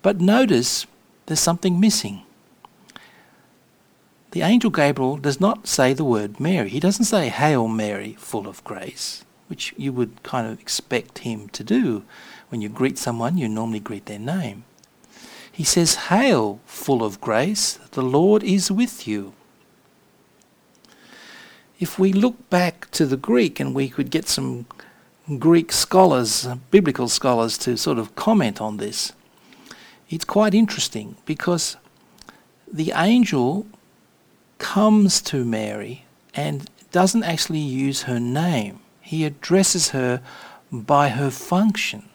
But 0.00 0.20
notice 0.20 0.86
there's 1.26 1.40
something 1.40 1.78
missing 1.78 2.22
the 4.32 4.42
angel 4.42 4.70
Gabriel 4.70 5.16
does 5.16 5.40
not 5.40 5.66
say 5.66 5.92
the 5.92 6.04
word 6.04 6.38
Mary. 6.38 6.68
He 6.68 6.80
doesn't 6.80 7.06
say, 7.06 7.28
Hail 7.28 7.66
Mary, 7.66 8.14
full 8.18 8.46
of 8.46 8.62
grace, 8.62 9.24
which 9.48 9.74
you 9.76 9.92
would 9.92 10.22
kind 10.22 10.46
of 10.46 10.60
expect 10.60 11.18
him 11.18 11.48
to 11.48 11.64
do. 11.64 12.04
When 12.48 12.60
you 12.60 12.68
greet 12.68 12.96
someone, 12.96 13.38
you 13.38 13.48
normally 13.48 13.80
greet 13.80 14.06
their 14.06 14.20
name. 14.20 14.64
He 15.50 15.64
says, 15.64 16.06
Hail, 16.06 16.60
full 16.64 17.02
of 17.02 17.20
grace, 17.20 17.80
the 17.90 18.02
Lord 18.02 18.44
is 18.44 18.70
with 18.70 19.06
you. 19.06 19.32
If 21.80 21.98
we 21.98 22.12
look 22.12 22.48
back 22.50 22.90
to 22.92 23.06
the 23.06 23.16
Greek 23.16 23.58
and 23.58 23.74
we 23.74 23.88
could 23.88 24.10
get 24.10 24.28
some 24.28 24.66
Greek 25.38 25.70
scholars, 25.70 26.48
biblical 26.70 27.08
scholars, 27.08 27.56
to 27.58 27.76
sort 27.76 27.98
of 27.98 28.14
comment 28.16 28.60
on 28.60 28.78
this, 28.78 29.12
it's 30.08 30.24
quite 30.24 30.54
interesting 30.54 31.16
because 31.24 31.76
the 32.72 32.92
angel 32.94 33.66
comes 34.58 35.22
to 35.22 35.44
Mary 35.44 36.04
and 36.34 36.68
doesn't 36.90 37.22
actually 37.22 37.60
use 37.60 38.02
her 38.02 38.18
name. 38.18 38.80
He 39.00 39.24
addresses 39.24 39.90
her 39.90 40.20
by 40.72 41.10
her 41.10 41.30
function. 41.30 42.08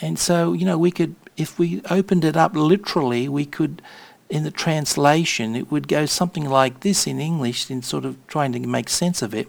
And 0.00 0.18
so, 0.18 0.52
you 0.52 0.64
know, 0.66 0.78
we 0.78 0.90
could, 0.90 1.14
if 1.36 1.58
we 1.58 1.80
opened 1.90 2.24
it 2.24 2.36
up 2.36 2.54
literally, 2.54 3.28
we 3.28 3.46
could, 3.46 3.80
in 4.28 4.44
the 4.44 4.50
translation, 4.50 5.54
it 5.54 5.70
would 5.70 5.88
go 5.88 6.06
something 6.06 6.44
like 6.44 6.80
this 6.80 7.06
in 7.06 7.20
English, 7.20 7.70
in 7.70 7.82
sort 7.82 8.04
of 8.04 8.16
trying 8.26 8.52
to 8.52 8.60
make 8.60 8.88
sense 8.88 9.22
of 9.22 9.34
it. 9.34 9.48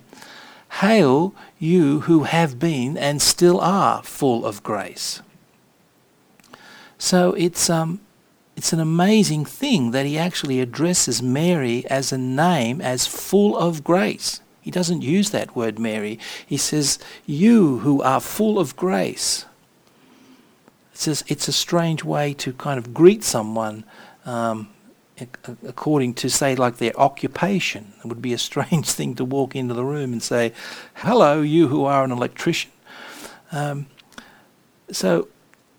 Hail, 0.79 1.33
you 1.59 2.01
who 2.01 2.23
have 2.23 2.59
been 2.59 2.97
and 2.97 3.21
still 3.21 3.59
are 3.59 4.03
full 4.03 4.45
of 4.45 4.63
grace. 4.63 5.21
So 6.97 7.33
it's 7.33 7.69
um, 7.69 7.99
it's 8.55 8.73
an 8.73 8.79
amazing 8.79 9.45
thing 9.45 9.91
that 9.91 10.05
he 10.05 10.17
actually 10.17 10.59
addresses 10.59 11.21
Mary 11.21 11.85
as 11.87 12.11
a 12.11 12.17
name 12.17 12.81
as 12.81 13.07
full 13.07 13.57
of 13.57 13.83
grace. 13.83 14.41
He 14.61 14.71
doesn't 14.71 15.01
use 15.01 15.31
that 15.31 15.55
word 15.55 15.77
Mary. 15.77 16.19
He 16.45 16.57
says, 16.57 16.99
You 17.25 17.79
who 17.79 18.01
are 18.01 18.21
full 18.21 18.59
of 18.59 18.75
grace. 18.75 19.45
It 20.93 20.99
says 20.99 21.23
it's 21.27 21.47
a 21.47 21.51
strange 21.51 22.03
way 22.03 22.33
to 22.35 22.53
kind 22.53 22.77
of 22.77 22.93
greet 22.93 23.23
someone 23.23 23.83
um, 24.25 24.69
according 25.63 26.15
to, 26.15 26.29
say, 26.29 26.55
like 26.55 26.77
their 26.77 26.97
occupation. 26.99 27.93
It 28.03 28.07
would 28.07 28.21
be 28.21 28.33
a 28.33 28.37
strange 28.37 28.89
thing 28.97 29.15
to 29.15 29.25
walk 29.25 29.55
into 29.55 29.73
the 29.73 29.85
room 29.85 30.11
and 30.11 30.21
say, 30.21 30.53
Hello, 30.95 31.41
you 31.41 31.67
who 31.67 31.85
are 31.85 32.03
an 32.03 32.11
electrician. 32.11 32.71
Um, 33.51 33.87
so 34.91 35.27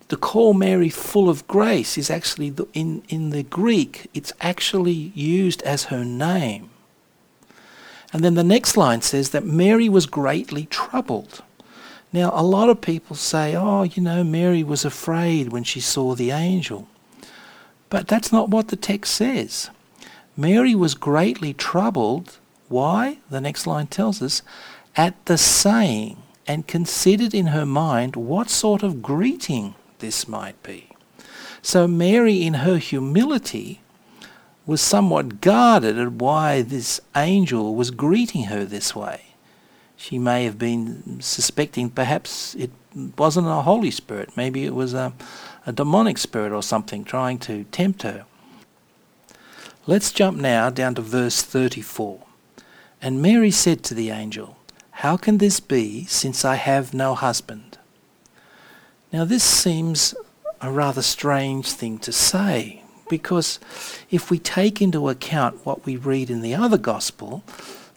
the 0.08 0.16
call 0.16 0.54
Mary 0.54 0.88
full 0.88 1.28
of 1.28 1.46
grace 1.48 1.98
is 1.98 2.10
actually 2.10 2.50
the, 2.50 2.66
in, 2.72 3.02
in 3.08 3.30
the 3.30 3.42
Greek, 3.42 4.08
it's 4.14 4.32
actually 4.40 5.12
used 5.14 5.62
as 5.62 5.84
her 5.84 6.04
name. 6.04 6.70
And 8.12 8.22
then 8.22 8.34
the 8.34 8.44
next 8.44 8.76
line 8.76 9.02
says 9.02 9.30
that 9.30 9.44
Mary 9.44 9.88
was 9.88 10.06
greatly 10.06 10.66
troubled. 10.66 11.42
Now, 12.12 12.30
a 12.32 12.44
lot 12.44 12.68
of 12.68 12.80
people 12.80 13.16
say, 13.16 13.56
oh, 13.56 13.82
you 13.82 14.00
know, 14.00 14.22
Mary 14.22 14.62
was 14.62 14.84
afraid 14.84 15.48
when 15.48 15.64
she 15.64 15.80
saw 15.80 16.14
the 16.14 16.30
angel. 16.30 16.86
But 17.94 18.08
that's 18.08 18.32
not 18.32 18.48
what 18.48 18.68
the 18.68 18.76
text 18.76 19.14
says. 19.14 19.70
Mary 20.36 20.74
was 20.74 20.96
greatly 20.96 21.54
troubled. 21.54 22.38
Why? 22.66 23.18
The 23.30 23.40
next 23.40 23.68
line 23.68 23.86
tells 23.86 24.20
us, 24.20 24.42
at 24.96 25.14
the 25.26 25.38
saying, 25.38 26.20
and 26.44 26.66
considered 26.66 27.32
in 27.32 27.54
her 27.54 27.64
mind 27.64 28.16
what 28.16 28.50
sort 28.50 28.82
of 28.82 29.00
greeting 29.00 29.76
this 30.00 30.26
might 30.26 30.60
be. 30.64 30.88
So 31.62 31.86
Mary, 31.86 32.42
in 32.42 32.54
her 32.54 32.78
humility, 32.78 33.80
was 34.66 34.80
somewhat 34.80 35.40
guarded 35.40 35.96
at 35.96 36.14
why 36.14 36.62
this 36.62 37.00
angel 37.14 37.76
was 37.76 37.92
greeting 37.92 38.46
her 38.46 38.64
this 38.64 38.96
way. 38.96 39.36
She 39.96 40.18
may 40.18 40.46
have 40.46 40.58
been 40.58 41.20
suspecting 41.20 41.90
perhaps 41.90 42.56
it 42.56 42.72
wasn't 43.16 43.46
a 43.46 43.62
Holy 43.62 43.92
Spirit, 43.92 44.36
maybe 44.36 44.64
it 44.64 44.74
was 44.74 44.94
a, 44.94 45.12
a 45.66 45.72
demonic 45.72 46.18
spirit 46.18 46.52
or 46.52 46.62
something 46.62 47.04
trying 47.04 47.38
to 47.38 47.64
tempt 47.64 48.02
her. 48.02 48.26
Let's 49.86 50.12
jump 50.12 50.38
now 50.38 50.70
down 50.70 50.94
to 50.94 51.02
verse 51.02 51.42
34. 51.42 52.20
And 53.02 53.20
Mary 53.20 53.50
said 53.50 53.82
to 53.84 53.94
the 53.94 54.10
angel, 54.10 54.56
How 54.90 55.16
can 55.16 55.38
this 55.38 55.60
be, 55.60 56.04
since 56.06 56.44
I 56.44 56.54
have 56.54 56.94
no 56.94 57.14
husband? 57.14 57.78
Now 59.12 59.24
this 59.24 59.44
seems 59.44 60.14
a 60.60 60.70
rather 60.70 61.02
strange 61.02 61.70
thing 61.70 61.98
to 61.98 62.12
say, 62.12 62.82
because 63.10 63.60
if 64.10 64.30
we 64.30 64.38
take 64.38 64.80
into 64.80 65.08
account 65.08 65.66
what 65.66 65.84
we 65.84 65.96
read 65.96 66.30
in 66.30 66.40
the 66.40 66.54
other 66.54 66.78
gospel, 66.78 67.44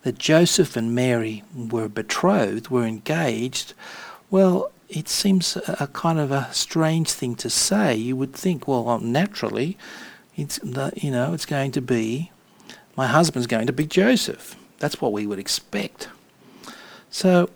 that 0.03 0.17
Joseph 0.17 0.75
and 0.75 0.93
Mary 0.93 1.43
were 1.55 1.87
betrothed, 1.87 2.67
were 2.67 2.85
engaged, 2.85 3.73
well, 4.29 4.71
it 4.89 5.09
seems 5.09 5.57
a, 5.57 5.87
kind 5.87 6.19
of 6.19 6.31
a 6.31 6.47
strange 6.51 7.11
thing 7.11 7.35
to 7.35 7.49
say. 7.49 7.95
You 7.95 8.15
would 8.15 8.33
think, 8.33 8.67
well, 8.67 8.99
naturally, 8.99 9.77
it's 10.35 10.59
you 10.95 11.11
know 11.11 11.33
it's 11.33 11.45
going 11.45 11.71
to 11.71 11.81
be 11.81 12.31
my 12.95 13.07
husband's 13.07 13.47
going 13.47 13.67
to 13.67 13.73
be 13.73 13.85
Joseph. 13.85 14.55
That's 14.79 15.01
what 15.01 15.11
we 15.11 15.27
would 15.27 15.39
expect. 15.39 16.09
So, 17.09 17.49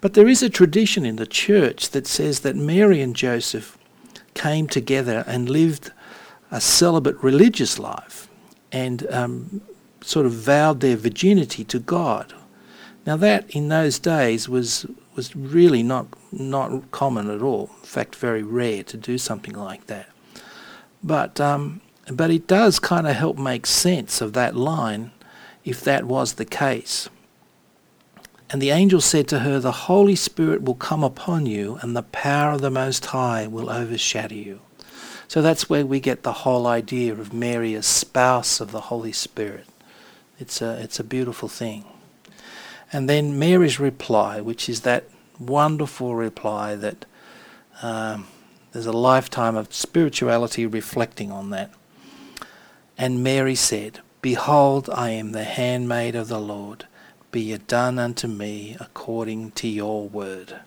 but 0.00 0.14
there 0.14 0.28
is 0.28 0.42
a 0.42 0.50
tradition 0.50 1.06
in 1.06 1.16
the 1.16 1.26
church 1.26 1.90
that 1.90 2.06
says 2.06 2.40
that 2.40 2.56
Mary 2.56 3.00
and 3.00 3.16
Joseph 3.16 3.78
came 4.34 4.66
together 4.66 5.24
and 5.26 5.48
lived 5.48 5.90
a 6.50 6.60
celibate 6.60 7.16
religious 7.22 7.78
life 7.78 8.28
and 8.70 9.06
um, 9.10 9.62
sort 10.02 10.26
of 10.26 10.32
vowed 10.32 10.80
their 10.80 10.96
virginity 10.96 11.64
to 11.64 11.78
God. 11.78 12.34
Now 13.06 13.16
that 13.16 13.50
in 13.50 13.68
those 13.68 13.98
days 13.98 14.48
was 14.48 14.86
was 15.14 15.34
really 15.36 15.82
not 15.82 16.06
not 16.32 16.90
common 16.90 17.30
at 17.30 17.42
all. 17.42 17.70
In 17.80 17.86
fact, 17.86 18.16
very 18.16 18.42
rare 18.42 18.82
to 18.84 18.96
do 18.96 19.18
something 19.18 19.54
like 19.54 19.86
that. 19.86 20.08
But 21.02 21.40
um, 21.40 21.80
but 22.12 22.30
it 22.30 22.46
does 22.46 22.78
kind 22.78 23.06
of 23.06 23.16
help 23.16 23.38
make 23.38 23.66
sense 23.66 24.20
of 24.20 24.32
that 24.34 24.56
line, 24.56 25.12
if 25.64 25.80
that 25.82 26.04
was 26.04 26.34
the 26.34 26.44
case. 26.44 27.08
And 28.50 28.60
the 28.60 28.70
angel 28.70 29.00
said 29.00 29.26
to 29.28 29.40
her, 29.40 29.58
The 29.58 29.72
Holy 29.72 30.14
Spirit 30.14 30.62
will 30.62 30.74
come 30.74 31.02
upon 31.02 31.46
you, 31.46 31.78
and 31.80 31.96
the 31.96 32.02
power 32.02 32.52
of 32.52 32.60
the 32.60 32.70
Most 32.70 33.06
High 33.06 33.46
will 33.46 33.70
overshadow 33.70 34.34
you. 34.34 34.60
So 35.28 35.40
that's 35.40 35.68
where 35.70 35.86
we 35.86 35.98
get 35.98 36.22
the 36.22 36.32
whole 36.32 36.66
idea 36.66 37.12
of 37.12 37.32
Mary 37.32 37.74
as 37.74 37.86
spouse 37.86 38.60
of 38.60 38.70
the 38.70 38.82
Holy 38.82 39.12
Spirit. 39.12 39.66
It's 40.38 40.60
a, 40.60 40.80
it's 40.80 41.00
a 41.00 41.04
beautiful 41.04 41.48
thing. 41.48 41.84
And 42.94 43.08
then 43.08 43.40
Mary's 43.40 43.80
reply, 43.80 44.40
which 44.40 44.68
is 44.68 44.82
that 44.82 45.02
wonderful 45.40 46.14
reply 46.14 46.76
that 46.76 47.06
um, 47.82 48.28
there's 48.70 48.86
a 48.86 48.92
lifetime 48.92 49.56
of 49.56 49.74
spirituality 49.74 50.64
reflecting 50.64 51.32
on 51.32 51.50
that. 51.50 51.72
And 52.96 53.24
Mary 53.24 53.56
said, 53.56 53.98
Behold, 54.22 54.88
I 54.90 55.10
am 55.10 55.32
the 55.32 55.42
handmaid 55.42 56.14
of 56.14 56.28
the 56.28 56.38
Lord. 56.38 56.86
Be 57.32 57.50
it 57.50 57.66
done 57.66 57.98
unto 57.98 58.28
me 58.28 58.76
according 58.78 59.50
to 59.52 59.66
your 59.66 60.08
word. 60.08 60.60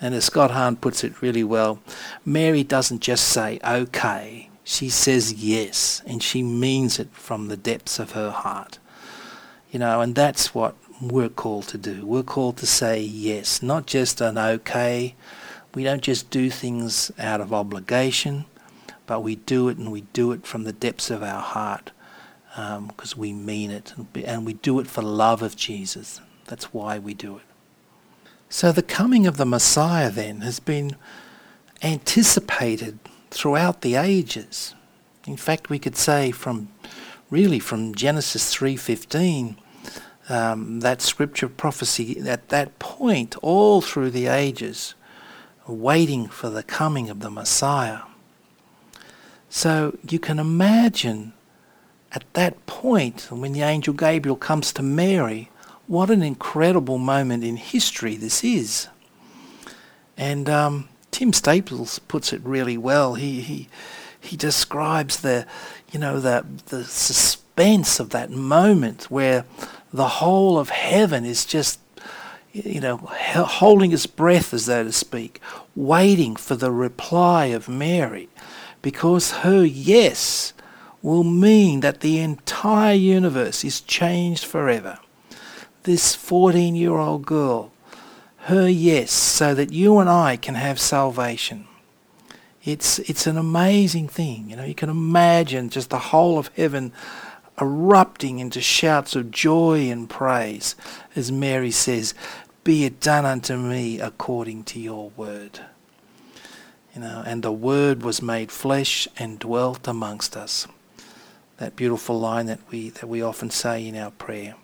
And 0.00 0.14
as 0.14 0.24
Scott 0.24 0.52
Hahn 0.52 0.76
puts 0.76 1.04
it 1.04 1.20
really 1.20 1.44
well, 1.44 1.80
Mary 2.24 2.64
doesn't 2.64 3.00
just 3.00 3.28
say, 3.28 3.60
okay. 3.62 4.48
She 4.64 4.88
says 4.88 5.34
yes, 5.34 6.00
and 6.06 6.22
she 6.22 6.42
means 6.42 6.98
it 6.98 7.10
from 7.12 7.48
the 7.48 7.56
depths 7.58 7.98
of 7.98 8.12
her 8.12 8.30
heart. 8.30 8.78
You 9.70 9.78
know, 9.78 10.00
and 10.00 10.14
that's 10.14 10.54
what 10.54 10.74
we're 11.00 11.28
called 11.28 11.68
to 11.68 11.78
do. 11.78 12.04
We're 12.04 12.22
called 12.22 12.56
to 12.58 12.66
say 12.66 13.00
yes, 13.00 13.62
not 13.62 13.86
just 13.86 14.20
an 14.20 14.36
okay. 14.36 15.14
We 15.74 15.84
don't 15.84 16.02
just 16.02 16.30
do 16.30 16.50
things 16.50 17.10
out 17.18 17.40
of 17.40 17.52
obligation 17.52 18.44
but 19.10 19.24
we 19.24 19.34
do 19.34 19.68
it 19.68 19.76
and 19.76 19.90
we 19.90 20.02
do 20.12 20.30
it 20.30 20.46
from 20.46 20.62
the 20.62 20.72
depths 20.72 21.10
of 21.10 21.20
our 21.20 21.42
heart 21.42 21.90
because 22.54 23.14
um, 23.14 23.18
we 23.18 23.32
mean 23.32 23.72
it 23.72 23.92
and 24.24 24.46
we 24.46 24.52
do 24.52 24.78
it 24.78 24.86
for 24.86 25.02
love 25.02 25.42
of 25.42 25.56
Jesus. 25.56 26.20
That's 26.46 26.72
why 26.72 27.00
we 27.00 27.12
do 27.12 27.38
it. 27.38 27.42
So 28.48 28.70
the 28.70 28.84
coming 28.84 29.26
of 29.26 29.36
the 29.36 29.44
Messiah 29.44 30.12
then 30.12 30.42
has 30.42 30.60
been 30.60 30.94
anticipated 31.82 33.00
throughout 33.32 33.80
the 33.80 33.96
ages. 33.96 34.76
In 35.26 35.36
fact, 35.36 35.70
we 35.70 35.80
could 35.80 35.96
say 35.96 36.30
from 36.30 36.68
really 37.30 37.58
from 37.58 37.96
Genesis 37.96 38.54
3:15 38.54 39.56
um, 40.30 40.80
that 40.80 41.02
scripture 41.02 41.48
prophecy 41.48 42.20
at 42.20 42.48
that 42.48 42.78
point 42.78 43.36
all 43.42 43.80
through 43.80 44.10
the 44.10 44.26
ages 44.26 44.94
waiting 45.66 46.26
for 46.26 46.50
the 46.50 46.62
coming 46.62 47.10
of 47.10 47.20
the 47.20 47.30
Messiah. 47.30 48.00
So 49.48 49.98
you 50.08 50.18
can 50.18 50.38
imagine 50.38 51.32
at 52.12 52.24
that 52.34 52.66
point, 52.66 53.28
when 53.30 53.52
the 53.52 53.62
angel 53.62 53.94
Gabriel 53.94 54.36
comes 54.36 54.72
to 54.72 54.82
Mary, 54.82 55.48
what 55.86 56.10
an 56.10 56.22
incredible 56.22 56.98
moment 56.98 57.44
in 57.44 57.56
history 57.56 58.16
this 58.16 58.42
is. 58.42 58.88
And 60.16 60.48
um, 60.48 60.88
Tim 61.12 61.32
Staples 61.32 61.98
puts 62.00 62.32
it 62.32 62.40
really 62.44 62.76
well. 62.76 63.14
He, 63.14 63.40
he, 63.40 63.68
he 64.20 64.36
describes 64.36 65.20
the, 65.20 65.46
you 65.92 66.00
know, 66.00 66.18
the, 66.20 66.44
the 66.66 66.84
suspense 66.84 68.00
of 68.00 68.10
that 68.10 68.30
moment 68.30 69.04
where 69.04 69.44
the 69.92 70.08
whole 70.08 70.58
of 70.58 70.70
heaven 70.70 71.24
is 71.24 71.44
just, 71.44 71.80
you 72.52 72.80
know, 72.80 72.96
holding 72.96 73.92
its 73.92 74.06
breath, 74.06 74.54
as 74.54 74.64
so 74.64 74.84
to 74.84 74.92
speak, 74.92 75.40
waiting 75.74 76.36
for 76.36 76.56
the 76.56 76.70
reply 76.70 77.46
of 77.46 77.68
Mary 77.68 78.28
because 78.82 79.30
her 79.30 79.64
yes 79.64 80.52
will 81.02 81.24
mean 81.24 81.80
that 81.80 82.00
the 82.00 82.18
entire 82.18 82.94
universe 82.94 83.64
is 83.64 83.80
changed 83.80 84.44
forever. 84.44 84.98
This 85.84 86.14
14 86.14 86.74
year 86.74 86.96
old 86.96 87.24
girl, 87.24 87.72
her 88.44 88.68
yes, 88.68 89.10
so 89.10 89.54
that 89.54 89.72
you 89.72 89.98
and 89.98 90.08
I 90.08 90.36
can 90.36 90.54
have 90.54 90.78
salvation. 90.78 91.66
It's, 92.62 92.98
it's 93.00 93.26
an 93.26 93.38
amazing 93.38 94.08
thing. 94.08 94.50
You 94.50 94.56
know, 94.56 94.64
you 94.64 94.74
can 94.74 94.90
imagine 94.90 95.70
just 95.70 95.88
the 95.88 95.98
whole 95.98 96.38
of 96.38 96.50
heaven 96.56 96.92
erupting 97.60 98.38
into 98.38 98.60
shouts 98.60 99.14
of 99.14 99.30
joy 99.30 99.90
and 99.90 100.08
praise 100.08 100.74
as 101.14 101.30
Mary 101.30 101.70
says, 101.70 102.14
Be 102.64 102.84
it 102.84 103.00
done 103.00 103.26
unto 103.26 103.56
me 103.56 104.00
according 104.00 104.64
to 104.64 104.80
your 104.80 105.10
word. 105.16 105.60
You 106.94 107.02
know, 107.02 107.22
and 107.24 107.42
the 107.42 107.52
Word 107.52 108.02
was 108.02 108.20
made 108.20 108.50
flesh 108.50 109.06
and 109.16 109.38
dwelt 109.38 109.86
amongst 109.86 110.36
us. 110.36 110.66
That 111.58 111.76
beautiful 111.76 112.18
line 112.18 112.46
that 112.46 112.60
we 112.70 112.90
that 112.90 113.08
we 113.08 113.22
often 113.22 113.50
say 113.50 113.86
in 113.86 113.94
our 113.94 114.10
prayer. 114.10 114.56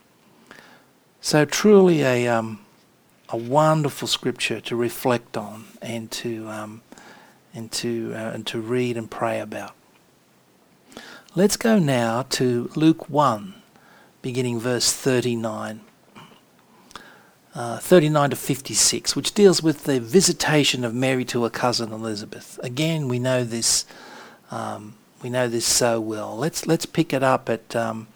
So 1.21 1.45
truly 1.45 2.03
a 2.03 2.27
um, 2.27 2.61
a 3.29 3.37
wonderful 3.37 4.09
scripture 4.09 4.61
to 4.63 4.75
reflect 4.75 5.37
on 5.37 5.67
and 5.81 6.11
to 6.13 6.49
um, 6.49 6.83
and 7.55 7.71
to 7.73 8.13
uh, 8.15 8.33
and 8.35 8.47
to 8.49 8.61
read 8.61 8.97
and 8.97 9.09
pray 9.09 9.39
about. 9.39 9.76
Let's 11.37 11.59
go 11.59 11.79
now 11.79 12.23
to 12.31 12.71
Luke 12.77 13.11
1, 13.11 13.53
beginning 14.23 14.59
verse 14.59 14.91
39. 14.91 15.83
Uh, 17.55 17.79
39 17.79 18.31
to 18.31 18.37
56, 18.37 19.15
which 19.15 19.35
deals 19.35 19.63
with 19.63 19.85
the 19.85 20.01
visitation 20.01 20.83
of 20.83 20.95
Mary 20.95 21.27
to 21.27 21.43
her 21.43 21.51
cousin 21.51 21.93
Elizabeth. 21.93 22.59
Again, 22.63 23.07
we 23.07 23.19
know 23.19 23.45
this. 23.45 23.85
Um, 24.51 24.95
we 25.23 25.29
know 25.29 25.47
this 25.47 25.67
so 25.67 26.01
well. 26.01 26.35
Let's 26.35 26.67
let's 26.67 26.87
pick 26.87 27.13
it 27.13 27.23
up 27.23 27.51
at 27.51 27.77
um, 27.77 28.09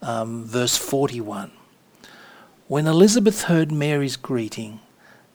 um, 0.00 0.46
verse 0.46 0.78
41. 0.78 1.50
When 2.68 2.86
Elizabeth 2.86 3.42
heard 3.42 3.70
Mary's 3.70 4.16
greeting, 4.16 4.80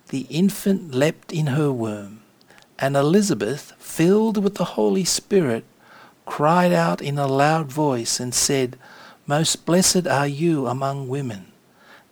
the 0.09 0.25
infant 0.31 0.95
leapt 0.95 1.31
in 1.31 1.47
her 1.47 1.71
womb, 1.71 2.21
and 2.79 2.95
Elizabeth, 2.95 3.73
filled 3.77 4.43
with 4.43 4.55
the 4.55 4.73
Holy 4.73 5.05
Spirit, 5.05 5.65
cried 6.25 6.73
out 6.73 7.01
in 7.01 7.17
a 7.17 7.27
loud 7.27 7.71
voice 7.71 8.19
and 8.19 8.33
said, 8.33 8.77
Most 9.27 9.65
blessed 9.65 10.07
are 10.07 10.27
you 10.27 10.67
among 10.67 11.07
women 11.07 11.51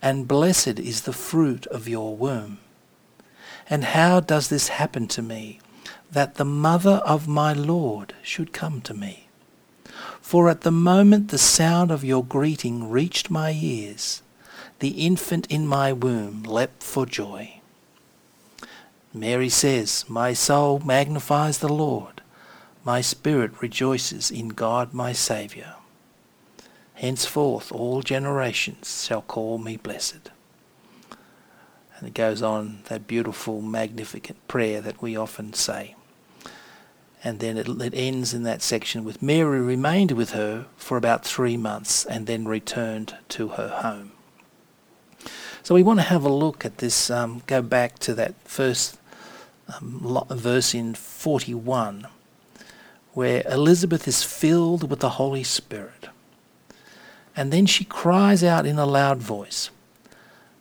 and 0.04 0.28
blessed 0.28 0.78
is 0.78 1.00
the 1.00 1.14
fruit 1.14 1.66
of 1.68 1.88
your 1.88 2.14
womb. 2.14 2.58
And 3.70 3.84
how 3.84 4.20
does 4.20 4.48
this 4.50 4.68
happen 4.68 5.08
to 5.08 5.22
me, 5.22 5.60
that 6.12 6.34
the 6.34 6.44
mother 6.44 7.00
of 7.06 7.26
my 7.26 7.54
Lord 7.54 8.12
should 8.22 8.52
come 8.52 8.82
to 8.82 8.92
me? 8.92 9.28
For 10.20 10.50
at 10.50 10.60
the 10.60 10.70
moment 10.70 11.30
the 11.30 11.38
sound 11.38 11.90
of 11.90 12.04
your 12.04 12.22
greeting 12.22 12.90
reached 12.90 13.30
my 13.30 13.52
ears, 13.52 14.20
the 14.80 14.90
infant 14.90 15.46
in 15.46 15.66
my 15.66 15.90
womb 15.90 16.42
leapt 16.42 16.82
for 16.82 17.06
joy. 17.06 17.62
Mary 19.14 19.48
says, 19.48 20.04
My 20.06 20.34
soul 20.34 20.80
magnifies 20.80 21.60
the 21.60 21.72
Lord, 21.72 22.13
my 22.84 23.00
spirit 23.00 23.52
rejoices 23.60 24.30
in 24.30 24.48
God 24.48 24.92
my 24.92 25.12
Saviour 25.12 25.76
Henceforth 26.94 27.72
all 27.72 28.02
generations 28.02 29.04
shall 29.04 29.22
call 29.22 29.58
me 29.58 29.76
blessed. 29.76 30.30
And 31.98 32.08
it 32.08 32.14
goes 32.14 32.40
on, 32.40 32.80
that 32.86 33.06
beautiful, 33.06 33.60
magnificent 33.60 34.46
prayer 34.48 34.80
that 34.80 35.02
we 35.02 35.16
often 35.16 35.52
say. 35.52 35.96
And 37.22 37.40
then 37.40 37.56
it, 37.56 37.68
it 37.68 37.94
ends 37.94 38.34
in 38.34 38.42
that 38.44 38.62
section 38.62 39.04
with 39.04 39.22
Mary 39.22 39.60
remained 39.60 40.12
with 40.12 40.30
her 40.30 40.66
for 40.76 40.96
about 40.96 41.24
three 41.24 41.56
months 41.56 42.04
and 42.04 42.26
then 42.26 42.46
returned 42.46 43.16
to 43.30 43.48
her 43.48 43.68
home. 43.68 44.12
So 45.62 45.74
we 45.74 45.82
want 45.82 46.00
to 46.00 46.04
have 46.04 46.24
a 46.24 46.28
look 46.28 46.64
at 46.64 46.78
this, 46.78 47.10
um, 47.10 47.42
go 47.46 47.62
back 47.62 47.98
to 48.00 48.14
that 48.14 48.34
first 48.44 48.98
um, 49.74 50.26
verse 50.30 50.74
in 50.74 50.94
41, 50.94 52.06
where 53.14 53.42
Elizabeth 53.48 54.06
is 54.06 54.24
filled 54.24 54.90
with 54.90 55.00
the 55.00 55.10
Holy 55.10 55.44
Spirit. 55.44 56.08
And 57.36 57.52
then 57.52 57.64
she 57.64 57.84
cries 57.84 58.44
out 58.44 58.66
in 58.66 58.78
a 58.78 58.86
loud 58.86 59.18
voice, 59.18 59.70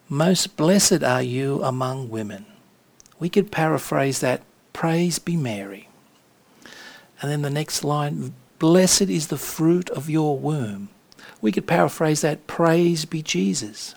Most 0.08 0.56
blessed 0.56 1.04
are 1.04 1.22
you 1.22 1.64
among 1.64 2.10
women. 2.10 2.46
We 3.20 3.30
could 3.30 3.52
paraphrase 3.52 4.20
that, 4.20 4.42
Praise 4.72 5.20
be 5.20 5.36
Mary. 5.36 5.90
And 7.22 7.32
then 7.32 7.42
the 7.42 7.50
next 7.50 7.84
line, 7.84 8.34
Blessed 8.60 9.04
is 9.04 9.28
the 9.28 9.38
fruit 9.38 9.90
of 9.90 10.10
your 10.10 10.38
womb. 10.38 10.90
We 11.42 11.52
could 11.52 11.68
paraphrase 11.68 12.22
that, 12.22 12.48
Praise 12.48 13.06
be 13.06 13.22
Jesus. 13.22 13.96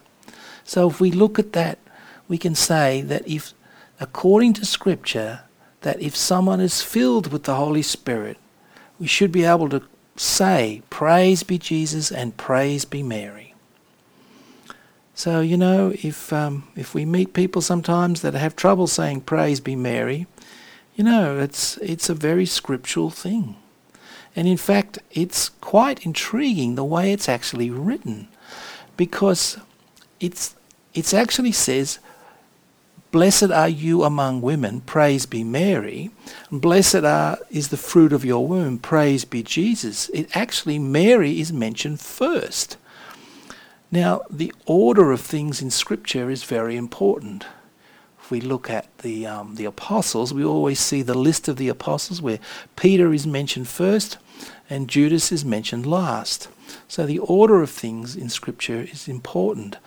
So 0.65 0.89
if 0.89 0.99
we 1.01 1.11
look 1.11 1.39
at 1.39 1.53
that, 1.53 1.79
we 2.27 2.39
can 2.39 2.55
say 2.55 3.03
that 3.03 3.27
if, 3.29 3.53
according 4.01 4.55
to 4.55 4.67
Scripture, 4.67 5.41
that 5.83 6.01
if 6.01 6.17
someone 6.17 6.61
is 6.61 6.83
filled 6.83 7.33
with 7.33 7.45
the 7.45 7.55
Holy 7.55 7.83
Spirit, 7.83 8.39
we 8.99 9.07
should 9.07 9.33
be 9.33 9.45
able 9.45 9.69
to 9.71 9.83
say, 10.17 10.83
Praise 10.91 11.43
be 11.43 11.59
Jesus 11.59 12.11
and 12.11 12.37
praise 12.37 12.85
be 12.85 13.03
Mary. 13.03 13.55
So, 15.15 15.41
you 15.41 15.57
know, 15.57 15.95
if, 16.03 16.33
um, 16.33 16.69
if 16.77 16.95
we 16.95 17.05
meet 17.05 17.33
people 17.33 17.63
sometimes 17.63 18.21
that 18.21 18.35
have 18.35 18.55
trouble 18.55 18.87
saying, 18.87 19.23
Praise 19.23 19.61
be 19.61 19.77
Mary, 19.77 20.27
you 20.95 21.05
know, 21.05 21.39
it's, 21.39 21.77
it's 21.79 22.09
a 22.09 22.15
very 22.15 22.47
scriptural 22.47 23.11
thing. 23.11 23.57
And 24.35 24.47
in 24.47 24.59
fact, 24.59 24.99
it's 25.11 25.49
quite 25.49 26.05
intriguing 26.05 26.75
the 26.75 26.85
way 26.85 27.13
it's 27.13 27.29
actually 27.29 27.71
written 27.71 28.29
because 28.97 29.59
it's 30.21 30.55
it 30.95 31.13
actually 31.13 31.53
says, 31.53 31.99
Blessed 33.17 33.51
are 33.51 33.67
you 33.67 34.05
among 34.05 34.43
women, 34.43 34.83
praise 34.83 35.25
be 35.25 35.43
Mary. 35.43 36.11
Blessed 36.53 36.97
are, 36.97 37.39
is 37.49 37.69
the 37.69 37.79
fruit 37.79 38.13
of 38.13 38.27
your 38.27 38.47
womb, 38.47 38.79
praise 38.79 39.25
be 39.25 39.43
Jesus. 39.43 40.11
It 40.11 40.37
actually, 40.37 40.79
Mary 40.79 41.41
is 41.41 41.51
mentioned 41.51 41.99
first. 41.99 42.77
Now, 43.91 44.21
the 44.29 44.53
order 44.67 45.13
of 45.13 45.23
things 45.23 45.63
in 45.63 45.71
Scripture 45.71 46.29
is 46.29 46.45
very 46.45 46.77
important. 46.77 47.47
If 48.21 48.31
we 48.31 48.43
look 48.43 48.69
at 48.69 48.99
the, 48.99 49.27
um, 49.27 49.55
the 49.55 49.65
apostles, 49.65 50.35
we 50.35 50.45
always 50.45 50.79
see 50.79 51.01
the 51.01 51.17
list 51.17 51.49
of 51.49 51.57
the 51.57 51.71
apostles 51.71 52.21
where 52.21 52.39
Peter 52.77 53.15
is 53.15 53.27
mentioned 53.27 53.69
first 53.69 54.19
and 54.69 54.91
Judas 54.91 55.33
is 55.33 55.43
mentioned 55.43 55.87
last. 55.87 56.49
So 56.87 57.07
the 57.07 57.21
order 57.21 57.63
of 57.63 57.71
things 57.71 58.15
in 58.15 58.29
Scripture 58.29 58.83
is 58.83 59.09
important. 59.09 59.79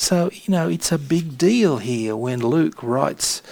So, 0.00 0.30
you 0.32 0.50
know, 0.50 0.66
it's 0.66 0.90
a 0.90 0.96
big 0.96 1.36
deal 1.36 1.76
here 1.76 2.16
when 2.16 2.40
Luke 2.40 2.82
writes 2.82 3.42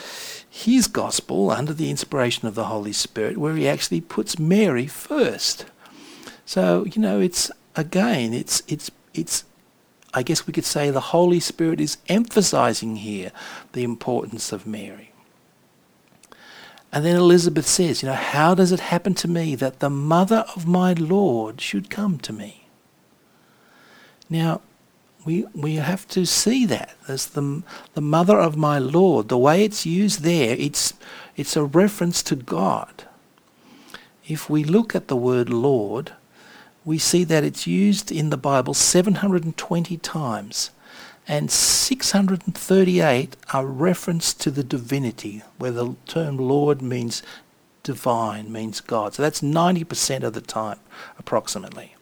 his 0.49 0.87
gospel 0.87 1.51
under 1.51 1.75
the 1.75 1.91
inspiration 1.91 2.49
of 2.49 2.55
the 2.55 2.65
Holy 2.65 2.95
Spirit, 2.95 3.37
where 3.37 3.55
he 3.55 3.69
actually 3.69 4.01
puts 4.01 4.39
Mary 4.39 4.87
first. 4.87 5.67
So, 6.47 6.87
you 6.87 7.03
know, 7.03 7.21
it's 7.21 7.51
again, 7.77 8.33
it's 8.33 8.63
it's 8.67 8.91
it's 9.13 9.45
I 10.15 10.23
guess 10.23 10.47
we 10.47 10.55
could 10.55 10.65
say 10.65 10.91
the 10.91 11.13
Holy 11.13 11.39
Spirit 11.39 11.83
is 11.83 11.99
emphasizing 12.09 12.97
here 12.97 13.31
the 13.73 13.85
importance 13.85 14.51
of 14.51 14.67
Mary. 14.67 15.13
And 16.91 17.05
then 17.05 17.17
Elizabeth 17.17 17.67
says, 17.67 18.03
you 18.03 18.09
know, 18.09 18.15
how 18.15 18.55
does 18.55 18.73
it 18.73 18.81
happen 18.81 19.13
to 19.17 19.29
me 19.29 19.55
that 19.57 19.81
the 19.81 19.91
mother 19.91 20.47
of 20.57 20.67
my 20.67 20.95
Lord 20.95 21.61
should 21.61 21.91
come 21.91 22.19
to 22.21 22.33
me? 22.33 22.69
Now, 24.31 24.63
we, 25.29 25.45
we 25.55 25.75
have 25.75 26.09
to 26.09 26.25
see 26.25 26.65
that 26.65 26.97
as 27.07 27.27
the, 27.27 27.63
the 27.93 28.01
mother 28.01 28.41
of 28.41 28.57
my 28.57 28.79
Lord. 28.79 29.29
The 29.29 29.37
way 29.37 29.63
it's 29.63 29.85
used 29.85 30.23
there, 30.23 30.57
it's, 30.59 30.95
it's 31.37 31.55
a 31.55 31.65
reference 31.65 32.23
to 32.23 32.35
God. 32.35 33.05
If 34.27 34.49
we 34.49 34.65
look 34.65 34.95
at 34.95 35.09
the 35.09 35.17
word 35.17 35.51
Lord, 35.51 36.13
we 36.83 36.97
see 36.97 37.25
that 37.25 37.45
it's 37.45 37.67
used 37.67 38.11
in 38.11 38.31
the 38.31 38.39
Bible 38.39 38.73
720 38.73 39.99
times, 39.99 40.71
and 41.27 41.51
638 41.51 43.37
are 43.53 43.67
reference 43.67 44.33
to 44.33 44.51
the 44.51 44.65
divinity, 44.65 45.43
where 45.59 45.73
the 45.73 45.95
term 46.07 46.39
Lord 46.39 46.81
means 46.81 47.23
divine, 47.83 48.51
means 48.51 48.81
God. 48.81 49.13
So 49.13 49.23
that's 49.23 49.43
90% 49.43 50.23
of 50.23 50.33
the 50.33 50.41
time, 50.41 50.79
approximately. 51.19 51.97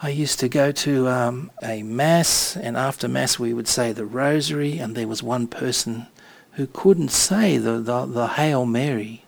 I 0.00 0.10
used 0.10 0.38
to 0.40 0.48
go 0.48 0.70
to 0.70 1.08
um, 1.08 1.50
a 1.60 1.82
mass, 1.82 2.56
and 2.56 2.76
after 2.76 3.08
mass 3.08 3.36
we 3.36 3.52
would 3.52 3.66
say 3.66 3.90
the 3.90 4.06
rosary, 4.06 4.78
and 4.78 4.94
there 4.94 5.08
was 5.08 5.24
one 5.24 5.48
person 5.48 6.06
who 6.52 6.68
couldn't 6.68 7.08
say 7.08 7.58
the, 7.58 7.80
the, 7.80 8.06
the 8.06 8.28
Hail 8.28 8.64
Mary, 8.64 9.24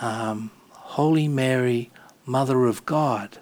um, 0.00 0.50
Holy 0.70 1.28
Mary, 1.28 1.92
Mother 2.26 2.66
of 2.66 2.84
God. 2.86 3.38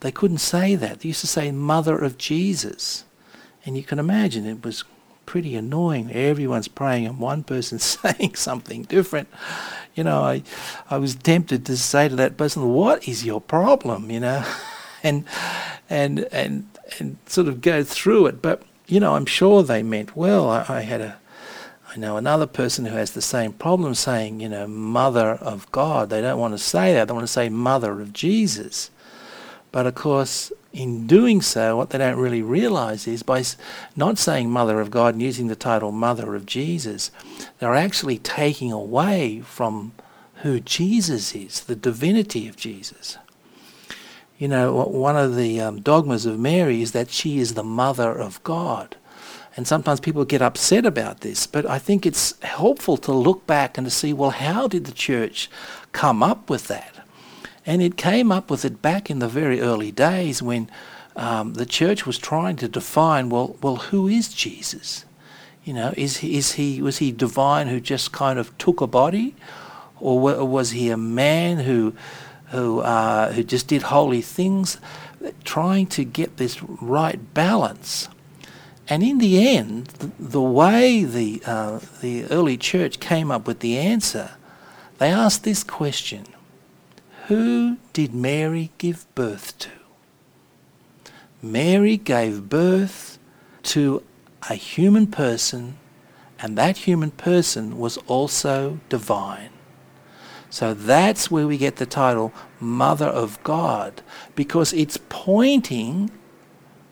They 0.00 0.10
couldn't 0.10 0.38
say 0.38 0.74
that. 0.76 1.00
They 1.00 1.08
used 1.08 1.20
to 1.20 1.26
say 1.26 1.52
Mother 1.52 1.98
of 1.98 2.16
Jesus. 2.16 3.04
And 3.66 3.76
you 3.76 3.82
can 3.82 3.98
imagine 3.98 4.46
it 4.46 4.64
was 4.64 4.84
pretty 5.26 5.54
annoying. 5.54 6.10
Everyone's 6.10 6.68
praying 6.68 7.06
and 7.06 7.18
one 7.18 7.44
person's 7.44 7.84
saying 8.02 8.34
something 8.36 8.84
different. 8.84 9.28
You 9.94 10.04
know, 10.04 10.22
I, 10.22 10.42
I 10.88 10.96
was 10.96 11.14
tempted 11.14 11.66
to 11.66 11.76
say 11.76 12.08
to 12.08 12.16
that 12.16 12.38
person, 12.38 12.70
what 12.70 13.06
is 13.06 13.26
your 13.26 13.42
problem, 13.42 14.10
you 14.10 14.20
know? 14.20 14.42
and 15.02 15.24
and 15.90 16.20
and 16.32 16.66
and 16.98 17.16
sort 17.26 17.48
of 17.48 17.60
go 17.60 17.84
through 17.84 18.26
it. 18.26 18.42
But 18.42 18.62
you 18.86 19.00
know, 19.00 19.14
I'm 19.14 19.26
sure 19.26 19.62
they 19.62 19.82
meant 19.82 20.16
well. 20.16 20.48
I, 20.48 20.64
I 20.68 20.80
had 20.82 21.00
a 21.00 21.18
I 21.94 21.98
know 21.98 22.16
another 22.16 22.46
person 22.46 22.86
who 22.86 22.96
has 22.96 23.10
the 23.10 23.20
same 23.20 23.52
problem 23.52 23.94
saying, 23.94 24.40
you 24.40 24.48
know, 24.48 24.66
mother 24.66 25.32
of 25.32 25.70
God. 25.72 26.08
They 26.08 26.22
don't 26.22 26.38
want 26.38 26.54
to 26.54 26.58
say 26.58 26.94
that. 26.94 27.06
They 27.06 27.12
want 27.14 27.26
to 27.26 27.32
say 27.32 27.50
mother 27.50 28.00
of 28.00 28.14
Jesus. 28.14 28.90
But 29.72 29.86
of 29.86 29.94
course, 29.94 30.52
in 30.72 31.06
doing 31.06 31.42
so, 31.42 31.76
what 31.76 31.90
they 31.90 31.98
don't 31.98 32.18
really 32.18 32.40
realize 32.40 33.06
is 33.06 33.22
by 33.22 33.44
not 33.94 34.16
saying 34.16 34.50
mother 34.50 34.80
of 34.80 34.90
God 34.90 35.14
and 35.14 35.22
using 35.22 35.48
the 35.48 35.56
title 35.56 35.92
mother 35.92 36.34
of 36.34 36.46
Jesus, 36.46 37.10
they're 37.58 37.74
actually 37.74 38.18
taking 38.18 38.72
away 38.72 39.40
from 39.40 39.92
who 40.36 40.60
Jesus 40.60 41.34
is, 41.34 41.60
the 41.60 41.76
divinity 41.76 42.48
of 42.48 42.56
Jesus 42.56 43.18
you 44.42 44.48
know, 44.48 44.74
one 44.74 45.16
of 45.16 45.36
the 45.36 45.60
um, 45.60 45.80
dogmas 45.82 46.26
of 46.26 46.36
Mary 46.36 46.82
is 46.82 46.90
that 46.90 47.10
she 47.10 47.38
is 47.38 47.54
the 47.54 47.62
mother 47.62 48.10
of 48.10 48.42
God. 48.42 48.96
And 49.56 49.68
sometimes 49.68 50.00
people 50.00 50.24
get 50.24 50.42
upset 50.42 50.84
about 50.84 51.20
this, 51.20 51.46
but 51.46 51.64
I 51.64 51.78
think 51.78 52.04
it's 52.04 52.36
helpful 52.42 52.96
to 52.96 53.12
look 53.12 53.46
back 53.46 53.78
and 53.78 53.86
to 53.86 53.90
see, 53.92 54.12
well, 54.12 54.30
how 54.30 54.66
did 54.66 54.86
the 54.86 54.92
church 54.92 55.48
come 55.92 56.24
up 56.24 56.50
with 56.50 56.66
that? 56.66 57.06
And 57.64 57.80
it 57.80 57.96
came 57.96 58.32
up 58.32 58.50
with 58.50 58.64
it 58.64 58.82
back 58.82 59.10
in 59.10 59.20
the 59.20 59.28
very 59.28 59.60
early 59.60 59.92
days 59.92 60.42
when 60.42 60.68
um, 61.14 61.54
the 61.54 61.64
church 61.64 62.04
was 62.04 62.18
trying 62.18 62.56
to 62.56 62.66
define, 62.66 63.28
well, 63.28 63.56
well, 63.62 63.76
who 63.76 64.08
is 64.08 64.34
Jesus? 64.34 65.04
You 65.62 65.74
know, 65.74 65.94
is 65.96 66.16
he, 66.16 66.36
is 66.36 66.54
he 66.54 66.82
was 66.82 66.98
he 66.98 67.12
divine 67.12 67.68
who 67.68 67.78
just 67.78 68.10
kind 68.10 68.40
of 68.40 68.58
took 68.58 68.80
a 68.80 68.88
body, 68.88 69.36
or 70.00 70.18
was 70.44 70.72
he 70.72 70.90
a 70.90 70.96
man 70.96 71.58
who 71.58 71.94
who, 72.52 72.80
uh, 72.80 73.32
who 73.32 73.42
just 73.42 73.66
did 73.66 73.82
holy 73.82 74.20
things, 74.20 74.78
trying 75.42 75.86
to 75.86 76.04
get 76.04 76.36
this 76.36 76.62
right 76.62 77.34
balance. 77.34 78.08
And 78.88 79.02
in 79.02 79.18
the 79.18 79.48
end, 79.56 79.86
the, 79.86 80.10
the 80.18 80.42
way 80.42 81.04
the, 81.04 81.42
uh, 81.46 81.80
the 82.02 82.24
early 82.26 82.58
church 82.58 83.00
came 83.00 83.30
up 83.30 83.46
with 83.46 83.60
the 83.60 83.78
answer, 83.78 84.32
they 84.98 85.10
asked 85.10 85.44
this 85.44 85.64
question 85.64 86.26
Who 87.28 87.78
did 87.94 88.14
Mary 88.14 88.70
give 88.76 89.06
birth 89.14 89.58
to? 89.60 89.70
Mary 91.40 91.96
gave 91.96 92.50
birth 92.50 93.18
to 93.62 94.02
a 94.50 94.54
human 94.54 95.06
person, 95.06 95.78
and 96.38 96.58
that 96.58 96.78
human 96.78 97.12
person 97.12 97.78
was 97.78 97.96
also 98.08 98.78
divine. 98.90 99.51
So 100.52 100.74
that's 100.74 101.30
where 101.30 101.46
we 101.46 101.56
get 101.56 101.76
the 101.76 101.86
title 101.86 102.30
Mother 102.60 103.06
of 103.06 103.42
God, 103.42 104.02
because 104.34 104.74
it's 104.74 104.98
pointing 105.08 106.10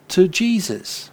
to 0.08 0.28
Jesus. 0.28 1.10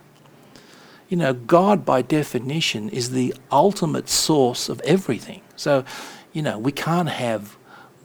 You 1.10 1.18
know, 1.18 1.34
God 1.34 1.86
by 1.86 2.02
definition 2.02 2.88
is 2.88 3.12
the 3.12 3.36
ultimate 3.52 4.08
source 4.08 4.70
of 4.70 4.80
everything. 4.86 5.42
So, 5.58 5.84
you 6.32 6.42
know, 6.42 6.58
we 6.58 6.72
can't 6.72 7.10
have 7.10 7.58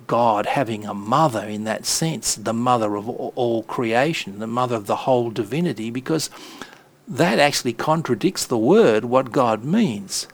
God 0.09 0.47
having 0.47 0.85
a 0.87 0.93
mother 0.93 1.45
in 1.45 1.63
that 1.63 1.87
sense, 1.87 2.35
the 2.35 2.53
mother 2.53 2.97
of 2.97 3.09
all, 3.09 3.63
creation, 3.63 4.41
the 4.41 4.49
mother 4.49 4.75
of 4.75 4.89
the 4.89 4.97
whole 4.97 5.31
divinity, 5.31 5.89
because 5.89 6.31
that 7.07 7.39
actually 7.39 7.75
contradicts 7.75 8.45
the 8.45 8.59
word, 8.59 9.05
what 9.05 9.31
God 9.31 9.63
means. 9.65 10.27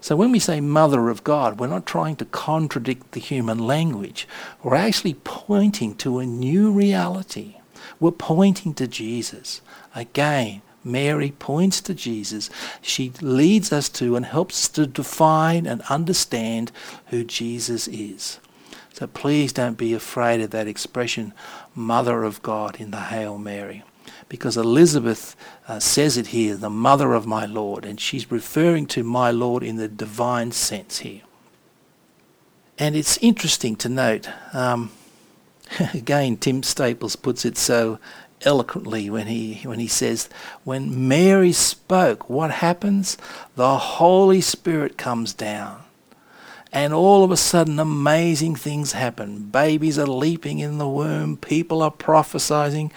So 0.00 0.16
when 0.16 0.32
we 0.32 0.38
say 0.38 0.60
Mother 0.60 1.10
of 1.10 1.24
God, 1.24 1.58
we're 1.58 1.66
not 1.66 1.84
trying 1.84 2.16
to 2.16 2.24
contradict 2.24 3.12
the 3.12 3.20
human 3.20 3.58
language. 3.58 4.26
We're 4.62 4.76
actually 4.76 5.14
pointing 5.14 5.94
to 5.96 6.18
a 6.18 6.26
new 6.26 6.72
reality. 6.72 7.56
We're 7.98 8.12
pointing 8.12 8.74
to 8.74 8.86
Jesus. 8.86 9.60
Again, 9.94 10.62
Mary 10.82 11.32
points 11.38 11.82
to 11.82 11.94
Jesus. 11.94 12.48
She 12.80 13.12
leads 13.20 13.72
us 13.72 13.90
to 13.90 14.16
and 14.16 14.24
helps 14.24 14.64
us 14.64 14.68
to 14.70 14.86
define 14.86 15.66
and 15.66 15.82
understand 15.82 16.72
who 17.06 17.22
Jesus 17.22 17.86
is. 17.88 18.40
So 18.94 19.06
please 19.06 19.52
don't 19.52 19.76
be 19.76 19.92
afraid 19.92 20.40
of 20.40 20.50
that 20.50 20.66
expression, 20.66 21.34
Mother 21.74 22.24
of 22.24 22.42
God, 22.42 22.80
in 22.80 22.90
the 22.90 23.00
Hail 23.00 23.38
Mary. 23.38 23.84
Because 24.30 24.56
Elizabeth 24.56 25.36
uh, 25.68 25.80
says 25.80 26.16
it 26.16 26.28
here, 26.28 26.56
the 26.56 26.70
Mother 26.70 27.12
of 27.14 27.26
my 27.26 27.44
Lord, 27.44 27.84
and 27.84 28.00
she's 28.00 28.30
referring 28.30 28.86
to 28.86 29.02
my 29.02 29.30
Lord 29.30 29.62
in 29.62 29.76
the 29.76 29.88
divine 29.88 30.52
sense 30.52 31.00
here. 31.00 31.22
And 32.78 32.96
it's 32.96 33.18
interesting 33.18 33.76
to 33.76 33.88
note, 33.90 34.28
um, 34.54 34.92
again, 35.94 36.36
Tim 36.36 36.62
Staples 36.62 37.16
puts 37.16 37.44
it 37.44 37.58
so 37.58 37.98
eloquently 38.42 39.10
when 39.10 39.26
he 39.26 39.60
when 39.64 39.78
he 39.78 39.86
says 39.86 40.28
when 40.64 41.08
Mary 41.08 41.52
spoke 41.52 42.30
what 42.30 42.50
happens 42.50 43.18
the 43.54 43.76
holy 43.76 44.40
spirit 44.40 44.96
comes 44.96 45.34
down 45.34 45.82
and 46.72 46.94
all 46.94 47.22
of 47.22 47.30
a 47.30 47.36
sudden 47.36 47.78
amazing 47.78 48.56
things 48.56 48.92
happen 48.92 49.40
babies 49.50 49.98
are 49.98 50.06
leaping 50.06 50.58
in 50.58 50.78
the 50.78 50.88
womb 50.88 51.36
people 51.36 51.82
are 51.82 51.90
prophesying 51.90 52.90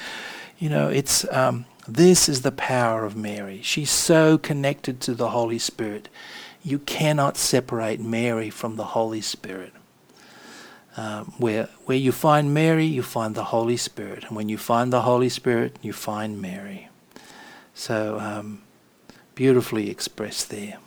you 0.64 0.70
know 0.70 0.88
it's 0.88 1.26
um, 1.34 1.66
this 1.88 2.30
is 2.30 2.42
the 2.42 2.52
power 2.52 3.04
of 3.04 3.16
Mary 3.16 3.60
she's 3.62 3.92
so 3.92 4.38
connected 4.38 5.02
to 5.02 5.14
the 5.14 5.32
holy 5.32 5.60
spirit 5.60 6.08
you 6.64 6.80
cannot 6.80 7.36
separate 7.36 8.00
Mary 8.00 8.50
from 8.50 8.78
the 8.78 8.86
holy 8.96 9.22
spirit 9.22 9.74
um, 10.96 11.34
where, 11.38 11.70
where 11.86 11.98
you 11.98 12.12
find 12.12 12.54
Mary, 12.54 12.86
you 12.86 13.02
find 13.02 13.34
the 13.34 13.46
Holy 13.46 13.78
Spirit. 13.78 14.26
And 14.26 14.36
when 14.36 14.48
you 14.48 14.60
find 14.60 14.94
the 14.94 15.02
Holy 15.02 15.30
Spirit, 15.30 15.78
you 15.82 15.92
find 15.92 16.40
Mary. 16.40 16.90
So 17.74 18.20
um, 18.20 18.62
beautifully 19.34 19.90
expressed 19.90 20.52
there. 20.52 20.78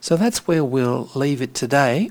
So 0.00 0.16
that's 0.16 0.46
where 0.46 0.64
we'll 0.64 1.10
leave 1.16 1.42
it 1.42 1.52
today. 1.52 2.10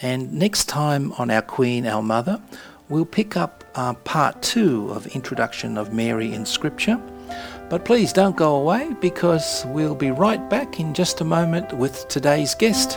And 0.00 0.32
next 0.32 0.70
time 0.70 1.12
on 1.18 1.30
Our 1.30 1.42
Queen, 1.42 1.86
Our 1.86 2.02
Mother, 2.02 2.40
we'll 2.88 3.04
pick 3.04 3.36
up 3.36 3.64
uh, 3.74 3.94
part 3.94 4.42
two 4.42 4.90
of 4.90 5.06
Introduction 5.08 5.76
of 5.76 5.92
Mary 5.92 6.32
in 6.32 6.46
Scripture. 6.46 7.00
But 7.68 7.84
please 7.84 8.12
don't 8.12 8.36
go 8.36 8.54
away 8.54 8.94
because 9.00 9.64
we'll 9.66 9.96
be 9.96 10.12
right 10.12 10.48
back 10.48 10.78
in 10.78 10.94
just 10.94 11.20
a 11.20 11.24
moment 11.24 11.72
with 11.72 12.06
today's 12.08 12.54
guest 12.54 12.94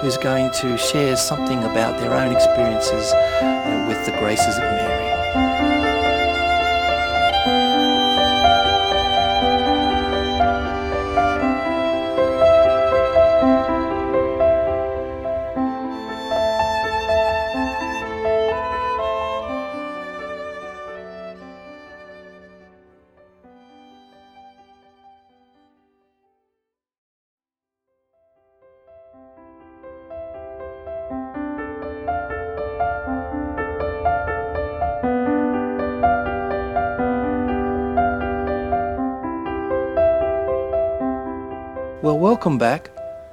who's 0.00 0.16
going 0.16 0.52
to 0.60 0.78
share 0.78 1.16
something 1.16 1.58
about 1.64 1.98
their 1.98 2.14
own 2.14 2.32
experiences 2.32 3.12
uh, 3.12 3.86
with 3.88 4.04
the 4.06 4.12
graces 4.20 4.56
of 4.56 4.62
Mary. 4.62 5.71
Welcome 42.42 42.58
back. 42.58 42.90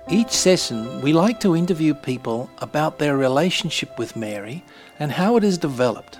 Each 0.07 0.29
session, 0.29 1.01
we 1.01 1.13
like 1.13 1.39
to 1.39 1.55
interview 1.55 1.95
people 1.95 2.47
about 2.59 2.99
their 2.99 3.17
relationship 3.17 3.97
with 3.97 4.15
Mary 4.15 4.63
and 4.99 5.11
how 5.11 5.35
it 5.35 5.41
has 5.41 5.57
developed. 5.57 6.19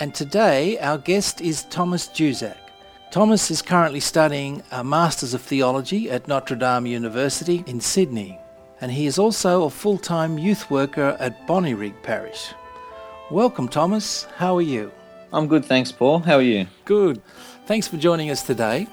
And 0.00 0.14
today, 0.14 0.78
our 0.80 0.98
guest 0.98 1.40
is 1.40 1.64
Thomas 1.70 2.08
Juzak. 2.08 2.58
Thomas 3.10 3.50
is 3.50 3.62
currently 3.62 4.00
studying 4.00 4.62
a 4.70 4.84
Masters 4.84 5.32
of 5.32 5.40
Theology 5.40 6.10
at 6.10 6.28
Notre 6.28 6.56
Dame 6.56 6.84
University 6.84 7.64
in 7.66 7.80
Sydney, 7.80 8.38
and 8.82 8.92
he 8.92 9.06
is 9.06 9.18
also 9.18 9.64
a 9.64 9.70
full 9.70 9.96
time 9.96 10.36
youth 10.36 10.70
worker 10.70 11.16
at 11.18 11.46
Bonnyrigg 11.46 12.02
Parish. 12.02 12.52
Welcome, 13.30 13.66
Thomas. 13.66 14.24
How 14.36 14.58
are 14.58 14.68
you? 14.74 14.92
I'm 15.32 15.48
good, 15.48 15.64
thanks, 15.64 15.90
Paul. 15.90 16.18
How 16.18 16.36
are 16.36 16.42
you? 16.42 16.66
Good. 16.84 17.22
Thanks 17.64 17.88
for 17.88 17.96
joining 17.96 18.28
us 18.28 18.42
today. 18.42 18.88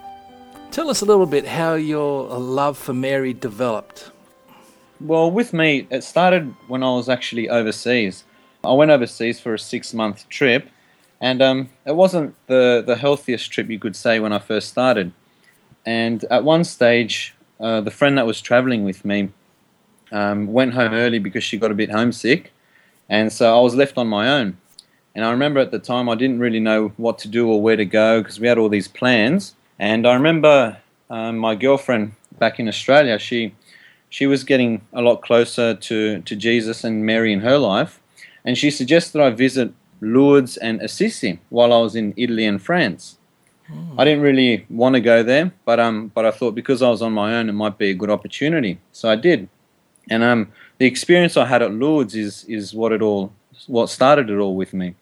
Tell 0.72 0.90
us 0.90 1.02
a 1.02 1.06
little 1.06 1.26
bit 1.26 1.48
how 1.48 1.74
your 1.74 2.28
love 2.38 2.78
for 2.78 2.94
Mary 2.94 3.34
developed. 3.34 4.12
Well, 5.00 5.30
with 5.32 5.54
me, 5.54 5.88
it 5.90 6.04
started 6.04 6.54
when 6.68 6.84
I 6.84 6.92
was 6.92 7.10
actually 7.10 7.50
overseas. 7.50 8.24
I 8.64 8.74
went 8.74 8.92
overseas 8.92 9.40
for 9.40 9.54
a 9.54 9.60
six 9.60 9.94
month 9.94 10.28
trip, 10.30 10.70
and 11.22 11.42
um, 11.42 11.70
it 11.86 11.96
wasn't 11.96 12.36
the, 12.48 12.84
the 12.86 12.96
healthiest 12.96 13.52
trip 13.52 13.70
you 13.70 13.80
could 13.80 13.96
say 13.96 14.20
when 14.20 14.34
I 14.34 14.40
first 14.40 14.70
started. 14.70 15.12
And 15.86 16.24
at 16.26 16.44
one 16.44 16.64
stage, 16.64 17.34
uh, 17.60 17.82
the 17.82 17.92
friend 17.92 18.18
that 18.18 18.26
was 18.26 18.42
traveling 18.42 18.84
with 18.84 19.06
me 19.06 19.30
um, 20.12 20.48
went 20.48 20.74
home 20.74 20.94
early 20.94 21.20
because 21.20 21.44
she 21.44 21.58
got 21.58 21.72
a 21.72 21.76
bit 21.76 21.92
homesick, 21.92 22.52
and 23.10 23.32
so 23.32 23.58
I 23.58 23.62
was 23.62 23.76
left 23.76 23.98
on 23.98 24.08
my 24.08 24.28
own. 24.30 24.58
And 25.16 25.26
I 25.26 25.32
remember 25.32 25.60
at 25.60 25.72
the 25.72 25.80
time 25.80 26.10
I 26.10 26.16
didn't 26.16 26.40
really 26.40 26.60
know 26.60 26.90
what 26.98 27.18
to 27.20 27.28
do 27.28 27.50
or 27.50 27.62
where 27.62 27.76
to 27.76 27.86
go 27.86 28.22
because 28.22 28.40
we 28.40 28.48
had 28.48 28.58
all 28.58 28.70
these 28.70 28.88
plans. 28.88 29.56
And 29.80 30.08
I 30.08 30.14
remember 30.14 30.78
um, 31.10 31.38
my 31.38 31.56
girlfriend 31.56 32.14
back 32.40 32.60
in 32.60 32.68
Australia, 32.68 33.20
she 33.20 33.54
she 34.10 34.26
was 34.26 34.44
getting 34.44 34.82
a 34.94 35.02
lot 35.02 35.22
closer 35.22 35.74
to, 35.76 36.22
to 36.22 36.36
Jesus 36.36 36.86
and 36.86 37.06
Mary 37.06 37.34
in 37.34 37.42
her 37.42 37.58
life, 37.58 38.00
and 38.46 38.58
she 38.58 38.72
suggested 38.72 39.22
I 39.22 39.32
visit 39.32 39.74
Lourdes 40.00 40.56
and 40.58 40.82
Assisi 40.82 41.40
while 41.50 41.74
I 41.74 41.80
was 41.80 41.96
in 41.96 42.14
Italy 42.16 42.46
and 42.46 42.62
France. 42.62 43.18
I 43.98 44.06
didn't 44.06 44.22
really 44.22 44.66
want 44.70 44.94
to 44.94 45.02
go 45.02 45.24
there, 45.24 45.52
but 45.66 45.78
um, 45.80 46.10
but 46.16 46.26
I 46.26 46.32
thought 46.32 46.56
because 46.56 46.82
I 46.82 46.90
was 46.90 47.02
on 47.02 47.12
my 47.12 47.36
own, 47.36 47.50
it 47.50 47.54
might 47.54 47.78
be 47.78 47.90
a 47.90 47.94
good 47.94 48.10
opportunity, 48.10 48.80
so 48.94 49.10
I 49.10 49.16
did. 49.16 49.50
And 50.10 50.24
um, 50.24 50.54
the 50.78 50.86
experience 50.86 51.36
I 51.36 51.46
had 51.46 51.62
at 51.62 51.74
Lourdes 51.74 52.16
is 52.16 52.46
is 52.46 52.74
what 52.74 52.94
it 52.94 53.02
all 53.02 53.34
what 53.68 53.90
started 53.90 54.30
it 54.30 54.38
all 54.38 54.56
with 54.56 54.74
me. 54.74 54.96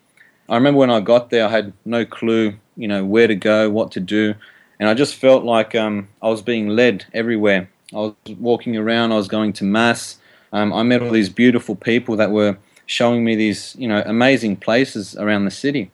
I 0.50 0.56
remember 0.56 0.80
when 0.80 0.90
I 0.90 1.00
got 1.00 1.30
there, 1.30 1.46
I 1.46 1.50
had 1.50 1.74
no 1.86 2.06
clue, 2.06 2.56
you 2.76 2.88
know, 2.88 3.06
where 3.06 3.28
to 3.28 3.36
go, 3.36 3.70
what 3.70 3.92
to 3.92 4.00
do 4.00 4.34
and 4.80 4.90
I 4.90 4.94
just 4.94 5.16
felt 5.16 5.44
like 5.44 5.76
um, 5.76 6.10
I 6.22 6.30
was 6.30 6.42
being 6.42 6.70
led 6.70 7.06
everywhere. 7.14 7.70
I 7.94 7.98
was 7.98 8.14
walking 8.40 8.76
around, 8.76 9.12
I 9.12 9.16
was 9.16 9.28
going 9.28 9.54
to 9.54 9.64
mass. 9.64 10.18
Um, 10.52 10.74
I 10.74 10.84
met 10.84 11.02
all 11.02 11.12
these 11.12 11.30
beautiful 11.30 11.76
people 11.76 12.16
that 12.18 12.32
were 12.32 12.58
showing 12.86 13.24
me 13.24 13.36
these, 13.36 13.76
you 13.78 13.88
know, 13.88 14.04
amazing 14.06 14.58
places 14.58 15.16
around 15.16 15.46
the 15.46 15.52
city. 15.52 15.92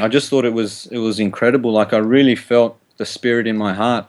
I 0.00 0.08
just 0.08 0.28
thought 0.28 0.44
it 0.44 0.52
was 0.52 0.86
it 0.86 0.98
was 0.98 1.20
incredible. 1.20 1.72
Like 1.72 1.92
I 1.92 1.98
really 1.98 2.34
felt 2.34 2.78
the 2.96 3.06
spirit 3.06 3.46
in 3.46 3.56
my 3.56 3.74
heart. 3.74 4.06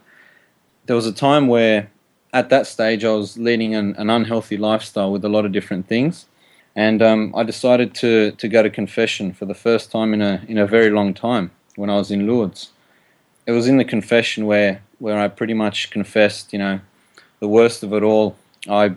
There 0.85 0.95
was 0.95 1.05
a 1.05 1.13
time 1.13 1.47
where, 1.47 1.89
at 2.33 2.49
that 2.49 2.67
stage, 2.67 3.03
I 3.03 3.11
was 3.11 3.37
leading 3.37 3.73
an, 3.75 3.95
an 3.95 4.09
unhealthy 4.09 4.57
lifestyle 4.57 5.11
with 5.11 5.23
a 5.23 5.29
lot 5.29 5.45
of 5.45 5.51
different 5.51 5.87
things, 5.87 6.25
and 6.75 7.01
um, 7.01 7.33
I 7.35 7.43
decided 7.43 7.93
to 7.95 8.31
to 8.31 8.47
go 8.47 8.63
to 8.63 8.69
confession 8.69 9.33
for 9.33 9.45
the 9.45 9.53
first 9.53 9.91
time 9.91 10.13
in 10.13 10.21
a 10.21 10.43
in 10.47 10.57
a 10.57 10.65
very 10.65 10.89
long 10.89 11.13
time 11.13 11.51
when 11.75 11.89
I 11.89 11.97
was 11.97 12.09
in 12.09 12.25
Lourdes 12.25 12.71
it 13.45 13.51
was 13.51 13.67
in 13.67 13.77
the 13.77 13.85
confession 13.85 14.45
where 14.45 14.81
where 14.99 15.19
I 15.19 15.27
pretty 15.27 15.53
much 15.53 15.89
confessed, 15.91 16.53
you 16.53 16.59
know, 16.59 16.79
the 17.39 17.47
worst 17.47 17.83
of 17.83 17.93
it 17.93 18.03
all. 18.03 18.35
I 18.67 18.95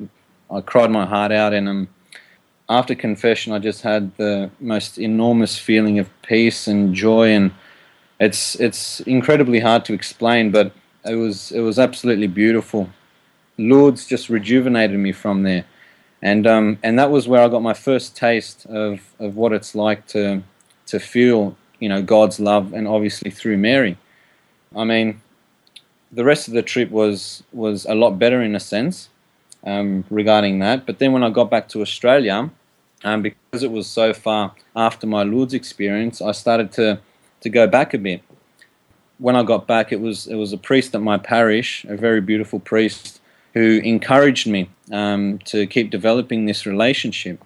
I 0.50 0.60
cried 0.60 0.90
my 0.90 1.06
heart 1.06 1.32
out, 1.32 1.52
and 1.52 1.68
um, 1.68 1.88
after 2.68 2.94
confession, 2.94 3.52
I 3.52 3.58
just 3.58 3.82
had 3.82 4.16
the 4.16 4.50
most 4.60 4.98
enormous 4.98 5.58
feeling 5.58 5.98
of 5.98 6.08
peace 6.22 6.66
and 6.66 6.94
joy, 6.94 7.28
and 7.30 7.52
it's 8.20 8.54
it's 8.56 9.00
incredibly 9.00 9.60
hard 9.60 9.84
to 9.86 9.92
explain, 9.92 10.50
but 10.50 10.72
it 11.04 11.16
was 11.16 11.52
it 11.52 11.60
was 11.60 11.78
absolutely 11.78 12.26
beautiful. 12.26 12.88
Lourdes 13.58 14.06
just 14.06 14.28
rejuvenated 14.28 14.98
me 14.98 15.12
from 15.12 15.42
there, 15.42 15.64
and 16.22 16.46
um, 16.46 16.78
and 16.82 16.98
that 16.98 17.10
was 17.10 17.28
where 17.28 17.42
I 17.42 17.48
got 17.48 17.62
my 17.62 17.74
first 17.74 18.16
taste 18.16 18.66
of, 18.66 19.00
of 19.18 19.36
what 19.36 19.52
it's 19.52 19.74
like 19.74 20.06
to 20.08 20.42
to 20.86 20.98
feel 20.98 21.56
you 21.80 21.88
know 21.88 22.02
God's 22.02 22.40
love, 22.40 22.72
and 22.72 22.88
obviously 22.88 23.30
through 23.30 23.58
Mary. 23.58 23.98
I 24.76 24.84
mean, 24.84 25.20
the 26.12 26.24
rest 26.24 26.48
of 26.48 26.54
the 26.54 26.62
trip 26.62 26.90
was 26.90 27.42
was 27.52 27.84
a 27.86 27.94
lot 27.94 28.18
better 28.18 28.42
in 28.42 28.54
a 28.54 28.60
sense 28.60 29.08
um, 29.64 30.04
regarding 30.10 30.58
that. 30.60 30.86
But 30.86 30.98
then 30.98 31.12
when 31.12 31.22
I 31.22 31.30
got 31.30 31.50
back 31.50 31.68
to 31.70 31.82
Australia, 31.82 32.50
um, 33.04 33.22
because 33.22 33.62
it 33.62 33.70
was 33.70 33.86
so 33.86 34.12
far 34.12 34.54
after 34.74 35.06
my 35.06 35.22
Lourdes 35.22 35.54
experience, 35.54 36.20
I 36.20 36.32
started 36.32 36.72
to 36.72 37.00
to 37.40 37.48
go 37.48 37.66
back 37.66 37.94
a 37.94 37.98
bit. 37.98 38.22
When 39.18 39.36
I 39.36 39.42
got 39.42 39.66
back, 39.66 39.92
it 39.92 40.00
was 40.00 40.26
it 40.26 40.36
was 40.36 40.52
a 40.52 40.58
priest 40.58 40.94
at 40.94 41.02
my 41.02 41.18
parish, 41.18 41.84
a 41.88 41.96
very 41.96 42.20
beautiful 42.20 42.60
priest, 42.60 43.20
who 43.54 43.80
encouraged 43.84 44.46
me 44.46 44.70
um, 44.92 45.38
to 45.46 45.66
keep 45.66 45.90
developing 45.90 46.46
this 46.46 46.66
relationship. 46.66 47.44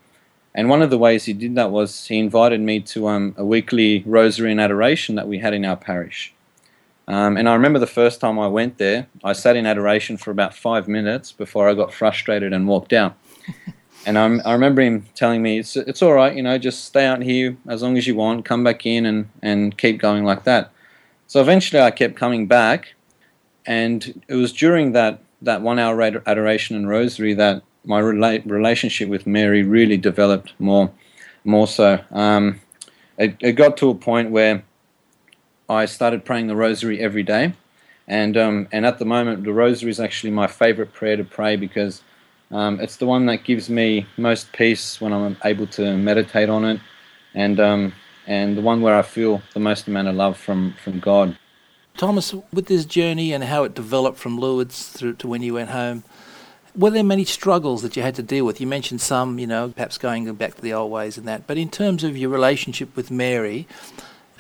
And 0.55 0.69
one 0.69 0.83
of 0.83 0.91
the 0.91 0.99
ways 0.99 1.25
he 1.25 1.33
did 1.33 1.55
that 1.55 1.71
was 1.71 2.07
he 2.07 2.19
invited 2.19 2.61
me 2.61 2.81
to 2.81 3.09
um, 3.09 3.35
a 3.39 3.45
weekly 3.45 4.03
rosary 4.05 4.51
and 4.51 4.61
adoration 4.61 5.15
that 5.15 5.27
we 5.27 5.39
had 5.39 5.55
in 5.55 5.65
our 5.65 5.77
parish. 5.77 6.35
Um, 7.09 7.37
and 7.37 7.49
I 7.49 7.55
remember 7.55 7.79
the 7.79 7.87
first 7.87 8.21
time 8.21 8.39
I 8.39 8.47
went 8.47 8.79
there, 8.79 9.09
I 9.25 9.33
sat 9.33 9.57
in 9.57 9.67
adoration 9.67 10.17
for 10.17 10.31
about 10.31 10.55
five 10.55 10.87
minutes 10.89 11.33
before 11.33 11.69
I 11.69 11.75
got 11.75 11.93
frustrated 11.93 12.53
and 12.53 12.69
walked 12.69 12.93
out. 12.93 13.17
and 14.07 14.19
I'm, 14.19 14.41
i 14.45 14.53
remember 14.53 14.83
him 14.83 15.07
telling 15.15 15.43
me, 15.43 15.59
it's, 15.59 15.77
it's 15.77 16.03
all 16.03 16.13
right, 16.13 16.35
you 16.35 16.43
know, 16.43 16.59
just 16.59 16.85
stay 16.85 17.05
out 17.05 17.23
here 17.23 17.57
as 17.69 17.83
long 17.83 17.97
as 17.97 18.07
you 18.07 18.15
want, 18.15 18.45
come 18.45 18.63
back 18.63 18.87
in 18.87 19.05
and, 19.07 19.29
and 19.43 19.77
keep 19.77 19.99
going 19.99 20.25
like 20.25 20.45
that. 20.45 20.71
So 21.27 21.41
eventually 21.41 21.81
I 21.81 21.91
kept 21.91 22.15
coming 22.15 22.47
back, 22.47 22.95
and 23.67 24.23
it 24.29 24.35
was 24.35 24.53
during 24.53 24.93
that, 24.93 25.21
that 25.41 25.63
one 25.63 25.79
hour 25.79 26.01
adoration 26.03 26.77
and 26.77 26.89
rosary 26.89 27.35
that 27.35 27.63
my 27.85 28.01
rela- 28.01 28.49
relationship 28.49 29.09
with 29.09 29.27
Mary 29.27 29.63
really 29.63 29.97
developed 29.97 30.53
more, 30.59 30.91
more 31.45 31.67
so. 31.67 31.99
Um, 32.11 32.61
it, 33.19 33.37
it 33.41 33.53
got 33.53 33.77
to 33.79 33.91
a 33.91 33.95
point 33.95 34.31
where 34.31 34.63
I 35.69 35.87
started 35.87 36.25
praying 36.25 36.49
the 36.49 36.57
rosary 36.57 37.01
every 37.01 37.23
day. 37.23 37.55
And, 38.09 38.37
um, 38.37 38.69
and 38.73 38.85
at 38.85 38.99
the 38.99 39.05
moment, 39.05 39.45
the 39.45 39.53
rosary 39.53 39.91
is 39.91 40.01
actually 40.01 40.33
my 40.33 40.47
favorite 40.47 40.93
prayer 40.93 41.17
to 41.17 41.25
pray 41.25 41.57
because 41.57 42.03
um, 42.51 42.81
it's 42.81 42.97
the 42.97 43.07
one 43.07 43.27
that 43.27 43.45
gives 43.45 43.71
me 43.71 44.07
most 44.17 44.53
peace 44.53 45.01
when 45.01 45.13
I'm 45.13 45.37
able 45.45 45.67
to 45.69 45.97
meditate 45.97 46.51
on 46.51 46.65
it, 46.65 46.81
and, 47.35 47.59
um, 47.59 47.95
and 48.27 48.59
the 48.59 48.61
one 48.61 48.83
where 48.83 48.95
I 48.95 49.03
feel 49.03 49.41
the 49.55 49.61
most 49.61 49.89
amount 49.89 50.09
of 50.09 50.15
love 50.15 50.37
from, 50.37 50.75
from 50.85 51.01
God. 51.01 51.39
Thomas, 51.97 52.35
with 52.53 52.67
this 52.67 52.85
journey 52.85 53.33
and 53.33 53.45
how 53.45 53.65
it 53.65 53.75
developed 53.75 54.19
from 54.19 54.39
Lourdes 54.39 54.89
through 54.89 55.15
to 55.15 55.29
when 55.29 55.43
you 55.43 55.55
went 55.55 55.71
home, 55.71 56.05
were 56.75 56.91
there 56.91 57.05
many 57.05 57.25
struggles 57.25 57.83
that 57.83 57.97
you 57.97 58.03
had 58.03 58.15
to 58.17 58.23
deal 58.23 58.45
with? 58.45 58.61
You 58.61 58.67
mentioned 58.67 59.01
some, 59.01 59.39
you 59.39 59.47
know, 59.47 59.71
perhaps 59.71 59.99
going 59.99 60.33
back 60.35 60.55
to 60.55 60.63
the 60.63 60.73
old 60.73 60.91
ways 60.91 61.19
and 61.19 61.29
that. 61.29 61.47
But 61.47 61.59
in 61.59 61.71
terms 61.71 62.03
of 62.03 62.17
your 62.17 62.31
relationship 62.31 62.95
with 62.97 63.11
Mary, 63.11 63.67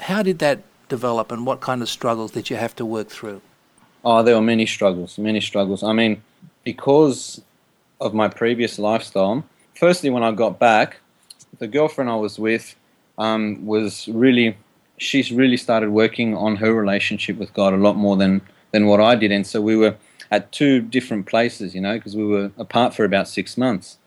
how 0.00 0.22
did 0.22 0.38
that 0.38 0.62
develop 0.96 1.32
and 1.32 1.46
what 1.46 1.60
kind 1.68 1.80
of 1.84 1.88
struggles 1.88 2.30
did 2.36 2.50
you 2.50 2.56
have 2.64 2.74
to 2.76 2.84
work 2.84 3.08
through? 3.08 3.40
Oh, 4.04 4.22
there 4.22 4.34
were 4.34 4.48
many 4.54 4.66
struggles, 4.66 5.10
many 5.16 5.40
struggles. 5.40 5.82
I 5.82 5.92
mean, 6.00 6.22
because 6.64 7.40
of 7.98 8.12
my 8.12 8.28
previous 8.28 8.78
lifestyle, 8.78 9.36
firstly, 9.82 10.10
when 10.10 10.22
I 10.22 10.32
got 10.32 10.58
back, 10.58 10.88
the 11.58 11.68
girlfriend 11.76 12.10
I 12.10 12.16
was 12.16 12.38
with 12.38 12.76
um, 13.16 13.64
was 13.64 14.06
really, 14.08 14.48
she's 14.98 15.32
really 15.32 15.56
started 15.56 15.90
working 16.02 16.36
on 16.36 16.56
her 16.56 16.72
relationship 16.74 17.36
with 17.38 17.50
God 17.54 17.72
a 17.72 17.82
lot 17.86 17.96
more 17.96 18.16
than, 18.22 18.42
than 18.72 18.86
what 18.86 19.00
I 19.00 19.14
did. 19.14 19.32
And 19.32 19.46
so 19.46 19.62
we 19.62 19.76
were 19.76 19.94
at 20.30 20.52
two 20.52 20.82
different 20.96 21.24
places, 21.26 21.74
you 21.74 21.80
know, 21.80 21.94
because 21.96 22.14
we 22.16 22.26
were 22.26 22.50
apart 22.58 22.92
for 22.94 23.04
about 23.04 23.28
six 23.28 23.56
months. 23.56 23.98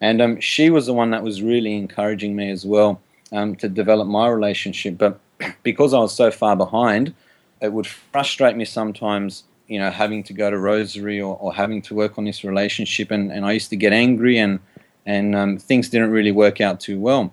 And 0.00 0.22
um, 0.22 0.40
she 0.40 0.70
was 0.70 0.86
the 0.86 0.94
one 0.94 1.10
that 1.10 1.22
was 1.22 1.42
really 1.42 1.74
encouraging 1.76 2.34
me 2.34 2.50
as 2.50 2.64
well 2.64 3.02
um, 3.30 3.56
to 3.56 3.68
develop 3.68 4.08
my 4.08 4.28
relationship. 4.28 4.96
But 4.96 5.20
because 5.62 5.94
I 5.94 5.98
was 5.98 6.14
so 6.14 6.30
far 6.30 6.56
behind, 6.56 7.14
it 7.60 7.72
would 7.72 7.86
frustrate 7.86 8.56
me 8.56 8.64
sometimes, 8.64 9.44
you 9.68 9.78
know, 9.78 9.90
having 9.90 10.22
to 10.24 10.32
go 10.32 10.50
to 10.50 10.58
Rosary 10.58 11.20
or, 11.20 11.36
or 11.36 11.54
having 11.54 11.82
to 11.82 11.94
work 11.94 12.18
on 12.18 12.24
this 12.24 12.44
relationship. 12.44 13.10
And, 13.10 13.30
and 13.30 13.44
I 13.44 13.52
used 13.52 13.70
to 13.70 13.76
get 13.76 13.92
angry 13.92 14.38
and, 14.38 14.60
and 15.06 15.34
um, 15.34 15.58
things 15.58 15.88
didn't 15.88 16.10
really 16.10 16.32
work 16.32 16.60
out 16.60 16.80
too 16.80 16.98
well. 16.98 17.32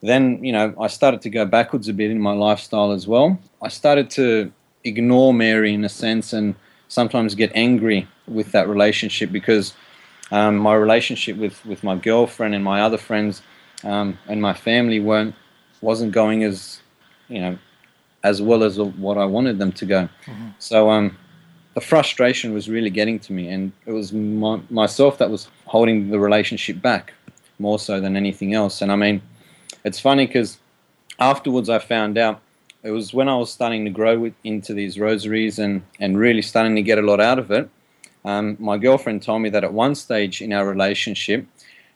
Then, 0.00 0.42
you 0.44 0.52
know, 0.52 0.74
I 0.80 0.86
started 0.86 1.22
to 1.22 1.30
go 1.30 1.44
backwards 1.44 1.88
a 1.88 1.92
bit 1.92 2.10
in 2.10 2.20
my 2.20 2.32
lifestyle 2.32 2.92
as 2.92 3.06
well. 3.06 3.38
I 3.60 3.68
started 3.68 4.10
to 4.10 4.52
ignore 4.84 5.34
Mary 5.34 5.74
in 5.74 5.84
a 5.84 5.88
sense 5.88 6.32
and 6.32 6.54
sometimes 6.88 7.34
get 7.34 7.50
angry 7.54 8.06
with 8.26 8.52
that 8.52 8.68
relationship 8.68 9.32
because 9.32 9.74
um, 10.30 10.56
my 10.56 10.74
relationship 10.74 11.36
with, 11.36 11.64
with 11.66 11.82
my 11.82 11.96
girlfriend 11.96 12.54
and 12.54 12.62
my 12.62 12.80
other 12.80 12.98
friends 12.98 13.42
um, 13.84 14.18
and 14.26 14.40
my 14.40 14.54
family 14.54 15.00
weren't 15.00 15.34
wasn't 15.80 16.10
going 16.10 16.42
as 16.42 16.80
you 17.28 17.40
know 17.40 17.58
as 18.24 18.42
well 18.42 18.62
as 18.64 18.78
what 18.78 19.16
I 19.16 19.24
wanted 19.24 19.58
them 19.58 19.72
to 19.72 19.86
go. 19.86 20.08
Mm-hmm. 20.26 20.48
So 20.58 20.90
um, 20.90 21.16
the 21.74 21.80
frustration 21.80 22.52
was 22.52 22.68
really 22.68 22.90
getting 22.90 23.18
to 23.20 23.32
me, 23.32 23.48
and 23.48 23.72
it 23.86 23.92
was 23.92 24.12
my, 24.12 24.60
myself 24.70 25.18
that 25.18 25.30
was 25.30 25.48
holding 25.66 26.10
the 26.10 26.18
relationship 26.18 26.82
back 26.82 27.14
more 27.58 27.78
so 27.78 28.00
than 28.00 28.16
anything 28.16 28.54
else. 28.54 28.82
And 28.82 28.90
I 28.90 28.96
mean, 28.96 29.22
it's 29.84 30.00
funny 30.00 30.26
because 30.26 30.58
afterwards 31.18 31.68
I 31.68 31.78
found 31.78 32.18
out 32.18 32.40
it 32.82 32.90
was 32.90 33.12
when 33.12 33.28
I 33.28 33.36
was 33.36 33.52
starting 33.52 33.84
to 33.84 33.90
grow 33.90 34.18
with, 34.18 34.34
into 34.44 34.74
these 34.74 34.98
rosaries 34.98 35.58
and, 35.58 35.82
and 36.00 36.18
really 36.18 36.42
starting 36.42 36.76
to 36.76 36.82
get 36.82 36.98
a 36.98 37.02
lot 37.02 37.20
out 37.20 37.38
of 37.38 37.50
it. 37.50 37.68
Um, 38.24 38.56
my 38.58 38.78
girlfriend 38.78 39.22
told 39.22 39.42
me 39.42 39.48
that 39.50 39.64
at 39.64 39.72
one 39.72 39.94
stage 39.94 40.42
in 40.42 40.52
our 40.52 40.68
relationship, 40.68 41.46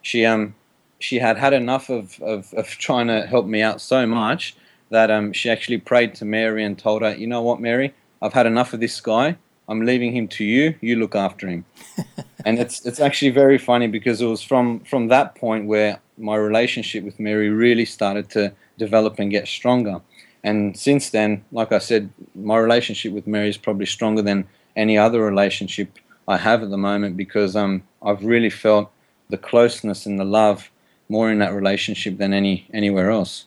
she 0.02 0.24
um 0.24 0.54
she 0.98 1.18
had 1.18 1.36
had 1.36 1.52
enough 1.52 1.90
of, 1.90 2.20
of, 2.22 2.54
of 2.54 2.68
trying 2.68 3.08
to 3.08 3.26
help 3.26 3.46
me 3.46 3.60
out 3.60 3.80
so 3.80 4.06
much 4.06 4.54
that 4.92 5.10
um, 5.10 5.32
she 5.32 5.50
actually 5.50 5.78
prayed 5.78 6.14
to 6.16 6.24
Mary 6.24 6.62
and 6.62 6.78
told 6.78 7.02
her, 7.02 7.14
you 7.16 7.26
know 7.26 7.42
what, 7.42 7.60
Mary, 7.60 7.94
I've 8.20 8.34
had 8.34 8.46
enough 8.46 8.72
of 8.74 8.80
this 8.80 9.00
guy. 9.00 9.36
I'm 9.68 9.86
leaving 9.86 10.14
him 10.14 10.28
to 10.28 10.44
you. 10.44 10.74
You 10.82 10.96
look 10.96 11.16
after 11.16 11.48
him. 11.48 11.64
and 12.44 12.58
it's 12.58 12.84
it's 12.84 13.00
actually 13.00 13.30
very 13.30 13.58
funny 13.58 13.86
because 13.86 14.20
it 14.20 14.26
was 14.26 14.42
from 14.42 14.80
from 14.80 15.08
that 15.08 15.34
point 15.34 15.66
where 15.66 15.98
my 16.18 16.36
relationship 16.36 17.04
with 17.04 17.18
Mary 17.18 17.48
really 17.48 17.86
started 17.86 18.28
to 18.30 18.52
develop 18.76 19.18
and 19.18 19.30
get 19.30 19.48
stronger. 19.48 20.00
And 20.44 20.76
since 20.76 21.10
then, 21.10 21.44
like 21.52 21.72
I 21.72 21.78
said, 21.78 22.10
my 22.34 22.58
relationship 22.58 23.12
with 23.12 23.26
Mary 23.26 23.48
is 23.48 23.56
probably 23.56 23.86
stronger 23.86 24.22
than 24.22 24.46
any 24.76 24.98
other 24.98 25.22
relationship 25.22 25.98
I 26.28 26.36
have 26.36 26.62
at 26.62 26.70
the 26.70 26.76
moment 26.76 27.16
because 27.16 27.56
um, 27.56 27.82
I've 28.02 28.24
really 28.24 28.50
felt 28.50 28.90
the 29.30 29.38
closeness 29.38 30.04
and 30.04 30.18
the 30.18 30.24
love 30.24 30.70
more 31.08 31.30
in 31.30 31.38
that 31.38 31.54
relationship 31.54 32.18
than 32.18 32.32
any 32.34 32.68
anywhere 32.74 33.10
else. 33.10 33.46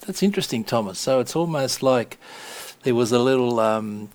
That's 0.00 0.22
interesting, 0.22 0.64
Thomas. 0.64 0.98
So 0.98 1.20
it's 1.20 1.34
almost 1.34 1.82
like 1.82 2.18
there 2.82 2.94
was 2.94 3.12
a 3.12 3.18
little 3.18 3.58
um, 3.60 4.10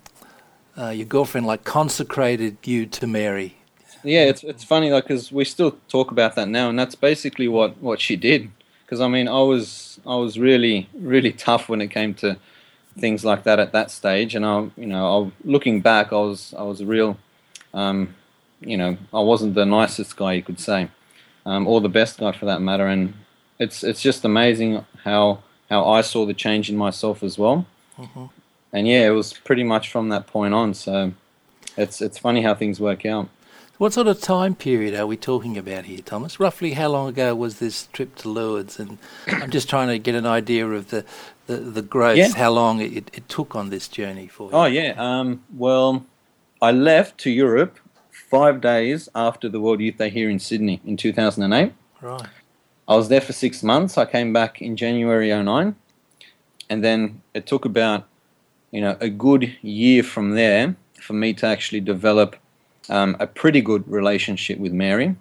uh, 0.77 0.89
your 0.89 1.05
girlfriend 1.05 1.47
like 1.47 1.63
consecrated 1.63 2.57
you 2.65 2.85
to 2.85 3.07
Mary. 3.07 3.55
Yeah, 4.03 4.23
it's 4.23 4.43
it's 4.43 4.63
funny 4.63 4.89
like 4.89 5.05
because 5.05 5.31
we 5.31 5.45
still 5.45 5.77
talk 5.87 6.11
about 6.11 6.35
that 6.35 6.47
now, 6.47 6.69
and 6.69 6.79
that's 6.79 6.95
basically 6.95 7.47
what 7.47 7.77
what 7.81 7.99
she 7.99 8.15
did 8.15 8.49
because 8.91 8.99
I 8.99 9.07
mean 9.07 9.29
I 9.29 9.41
was 9.41 9.99
I 10.05 10.15
was 10.15 10.37
really 10.37 10.89
really 10.93 11.31
tough 11.31 11.69
when 11.69 11.79
it 11.79 11.87
came 11.87 12.13
to 12.15 12.37
things 12.99 13.23
like 13.23 13.43
that 13.43 13.57
at 13.57 13.71
that 13.71 13.89
stage, 13.89 14.35
and 14.35 14.45
I 14.45 14.69
you 14.75 14.87
know 14.87 15.05
I, 15.05 15.31
looking 15.47 15.79
back 15.79 16.11
I 16.11 16.17
was 16.17 16.53
I 16.57 16.63
was 16.63 16.81
a 16.81 16.85
real 16.85 17.17
um, 17.73 18.15
you 18.59 18.75
know 18.75 18.97
I 19.13 19.21
wasn't 19.21 19.55
the 19.55 19.65
nicest 19.65 20.17
guy 20.17 20.33
you 20.33 20.43
could 20.43 20.59
say, 20.59 20.89
um, 21.45 21.67
or 21.67 21.79
the 21.79 21.89
best 21.89 22.19
guy 22.19 22.33
for 22.33 22.45
that 22.45 22.61
matter, 22.61 22.87
and 22.87 23.13
it's 23.59 23.81
it's 23.83 24.01
just 24.01 24.25
amazing 24.25 24.85
how 25.05 25.43
how 25.71 25.89
I 25.89 26.01
saw 26.01 26.25
the 26.25 26.35
change 26.35 26.69
in 26.69 26.77
myself 26.77 27.23
as 27.23 27.39
well, 27.39 27.65
mm-hmm. 27.97 28.25
and 28.73 28.87
yeah, 28.87 29.07
it 29.07 29.11
was 29.11 29.33
pretty 29.33 29.63
much 29.63 29.91
from 29.91 30.09
that 30.09 30.27
point 30.27 30.53
on. 30.53 30.75
So 30.75 31.13
it's 31.77 32.01
it's 32.01 32.19
funny 32.19 32.43
how 32.43 32.53
things 32.53 32.79
work 32.79 33.05
out. 33.05 33.29
What 33.81 33.93
sort 33.93 34.05
of 34.05 34.21
time 34.21 34.53
period 34.53 34.93
are 34.93 35.07
we 35.07 35.17
talking 35.17 35.57
about 35.57 35.85
here, 35.85 36.01
Thomas? 36.05 36.39
Roughly 36.39 36.73
how 36.73 36.89
long 36.89 37.09
ago 37.09 37.33
was 37.33 37.57
this 37.57 37.87
trip 37.91 38.13
to 38.17 38.29
Lourdes? 38.29 38.79
And 38.79 38.99
I'm 39.25 39.49
just 39.49 39.67
trying 39.67 39.87
to 39.87 39.97
get 39.97 40.13
an 40.13 40.27
idea 40.27 40.67
of 40.67 40.91
the, 40.91 41.03
the, 41.47 41.57
the 41.57 41.81
growth, 41.81 42.19
yeah. 42.19 42.31
how 42.35 42.51
long 42.51 42.79
it, 42.79 43.09
it 43.11 43.27
took 43.27 43.55
on 43.55 43.71
this 43.71 43.87
journey 43.87 44.27
for 44.27 44.51
you. 44.51 44.55
Oh, 44.55 44.65
yeah. 44.65 44.93
Um, 44.99 45.43
well, 45.51 46.05
I 46.61 46.71
left 46.71 47.17
to 47.21 47.31
Europe 47.31 47.79
five 48.11 48.61
days 48.61 49.09
after 49.15 49.49
the 49.49 49.59
World 49.59 49.79
Youth 49.79 49.97
Day 49.97 50.11
here 50.11 50.29
in 50.29 50.37
Sydney 50.37 50.79
in 50.85 50.95
2008. 50.95 51.73
Right. 52.01 52.21
I 52.91 52.95
was 52.95 53.07
there 53.07 53.21
for 53.21 53.31
six 53.31 53.63
months. 53.63 53.97
I 53.97 54.03
came 54.03 54.33
back 54.33 54.61
in 54.61 54.75
January 54.75 55.29
09. 55.29 55.77
And 56.69 56.83
then 56.83 57.21
it 57.33 57.47
took 57.47 57.63
about, 57.63 58.03
you 58.71 58.81
know, 58.81 58.97
a 58.99 59.07
good 59.07 59.55
year 59.61 60.03
from 60.03 60.31
there 60.31 60.75
for 60.99 61.13
me 61.13 61.33
to 61.35 61.45
actually 61.45 61.79
develop 61.79 62.35
um, 62.89 63.15
a 63.21 63.27
pretty 63.27 63.61
good 63.61 63.89
relationship 63.89 64.59
with 64.59 64.73
Mary. 64.73 65.15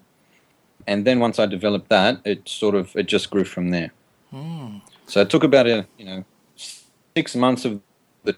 And 0.88 1.06
then 1.06 1.20
once 1.20 1.38
I 1.38 1.46
developed 1.46 1.88
that, 1.90 2.20
it 2.24 2.48
sort 2.48 2.74
of 2.74 2.96
it 2.96 3.06
just 3.06 3.30
grew 3.30 3.44
from 3.44 3.70
there. 3.70 3.92
Mm. 4.32 4.82
So 5.06 5.20
it 5.20 5.30
took 5.30 5.44
about 5.44 5.68
a 5.68 5.86
you 5.96 6.06
know 6.06 6.24
six 7.14 7.36
months 7.36 7.64
of 7.64 7.80
the 8.24 8.34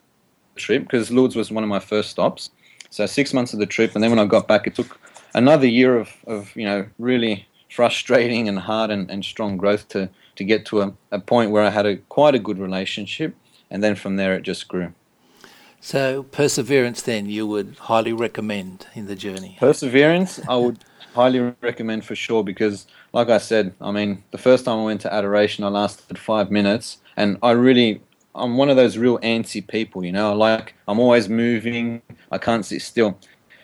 trip 0.57 0.83
because 0.83 1.11
Lourdes 1.11 1.37
was 1.37 1.51
one 1.51 1.65
of 1.65 1.71
my 1.71 1.81
first 1.81 2.11
stops. 2.11 2.51
So 2.91 3.07
six 3.07 3.33
months 3.33 3.55
of 3.55 3.61
the 3.61 3.67
trip, 3.77 3.95
and 3.95 4.05
then 4.05 4.11
when 4.11 4.19
I 4.19 4.27
got 4.27 4.47
back, 4.47 4.67
it 4.67 4.75
took 4.75 5.01
another 5.33 5.67
year 5.67 5.99
of, 5.99 6.11
of 6.27 6.55
you 6.55 6.67
know 6.67 6.87
really 6.99 7.47
frustrating 7.75 8.49
and 8.49 8.59
hard 8.59 8.91
and, 8.91 9.11
and 9.11 9.25
strong 9.25 9.57
growth 9.57 9.89
to 9.89 10.09
to 10.37 10.45
get 10.45 10.65
to 10.67 10.81
a, 10.81 10.95
a 11.11 11.19
point 11.19 11.51
where 11.51 11.63
I 11.63 11.71
had 11.71 11.87
a 11.87 11.97
quite 12.09 12.35
a 12.35 12.39
good 12.39 12.59
relationship, 12.59 13.35
and 13.71 13.83
then 13.83 13.95
from 13.95 14.17
there 14.17 14.35
it 14.35 14.43
just 14.43 14.69
grew. 14.69 14.93
So 15.81 16.23
perseverance, 16.23 17.03
then 17.03 17.29
you 17.29 17.47
would 17.47 17.77
highly 17.81 18.13
recommend 18.13 18.87
in 18.95 19.07
the 19.07 19.17
journey. 19.17 19.57
Perseverance, 19.59 20.41
I 20.49 20.57
would 20.57 20.79
highly 21.15 21.55
recommend 21.61 22.05
for 22.05 22.15
sure 22.15 22.45
because, 22.45 22.87
like 23.13 23.29
I 23.29 23.39
said, 23.39 23.75
I 23.81 23.91
mean, 23.91 24.23
the 24.31 24.39
first 24.39 24.65
time 24.65 24.79
I 24.79 24.85
went 24.85 25.01
to 25.03 25.13
adoration, 25.13 25.65
I 25.65 25.69
lasted 25.69 26.19
five 26.19 26.51
minutes, 26.51 26.99
and 27.17 27.37
I 27.43 27.51
really, 27.51 28.01
I'm 28.35 28.57
one 28.57 28.71
of 28.71 28.77
those 28.77 28.97
real 28.97 29.19
antsy 29.19 29.67
people, 29.67 30.05
you 30.05 30.13
know. 30.13 30.35
Like 30.35 30.75
I'm 30.87 31.01
always 31.01 31.29
moving, 31.29 32.03
I 32.31 32.39
can't 32.39 32.65
sit 32.65 32.83
still. 32.83 33.19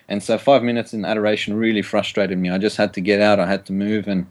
And 0.09 0.23
so 0.23 0.39
five 0.39 0.63
minutes 0.63 0.95
in 0.95 1.05
adoration 1.05 1.55
really 1.55 1.83
frustrated 1.83 2.39
me. 2.39 2.51
I 2.51 2.59
just 2.59 2.77
had 2.77 2.95
to 2.95 3.01
get 3.01 3.21
out. 3.21 3.39
I 3.39 3.47
had 3.47 3.67
to 3.67 3.73
move, 3.73 4.09
and 4.09 4.27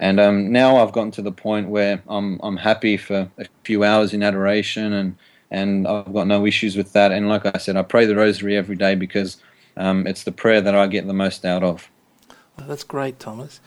and 0.00 0.18
um, 0.18 0.50
now 0.50 0.78
I've 0.78 0.92
gotten 0.92 1.12
to 1.12 1.22
the 1.22 1.32
point 1.32 1.68
where 1.68 2.02
I'm 2.08 2.40
I'm 2.42 2.56
happy 2.56 2.96
for 2.96 3.30
a 3.38 3.46
few 3.64 3.84
hours 3.84 4.12
in 4.12 4.22
adoration, 4.22 4.92
and 4.92 5.16
and 5.50 5.86
I've 5.86 6.12
got 6.12 6.26
no 6.26 6.44
issues 6.44 6.76
with 6.76 6.92
that. 6.94 7.12
And 7.12 7.28
like 7.28 7.46
I 7.46 7.58
said, 7.58 7.76
I 7.76 7.82
pray 7.82 8.06
the 8.06 8.16
Rosary 8.16 8.56
every 8.56 8.76
day 8.76 8.94
because 8.94 9.36
um, 9.76 10.06
it's 10.06 10.24
the 10.24 10.32
prayer 10.32 10.60
that 10.60 10.74
I 10.74 10.86
get 10.86 11.06
the 11.06 11.12
most 11.12 11.44
out 11.44 11.62
of. 11.62 11.88
Well, 12.58 12.66
that's 12.66 12.84
great, 12.84 13.18
Thomas. 13.18 13.60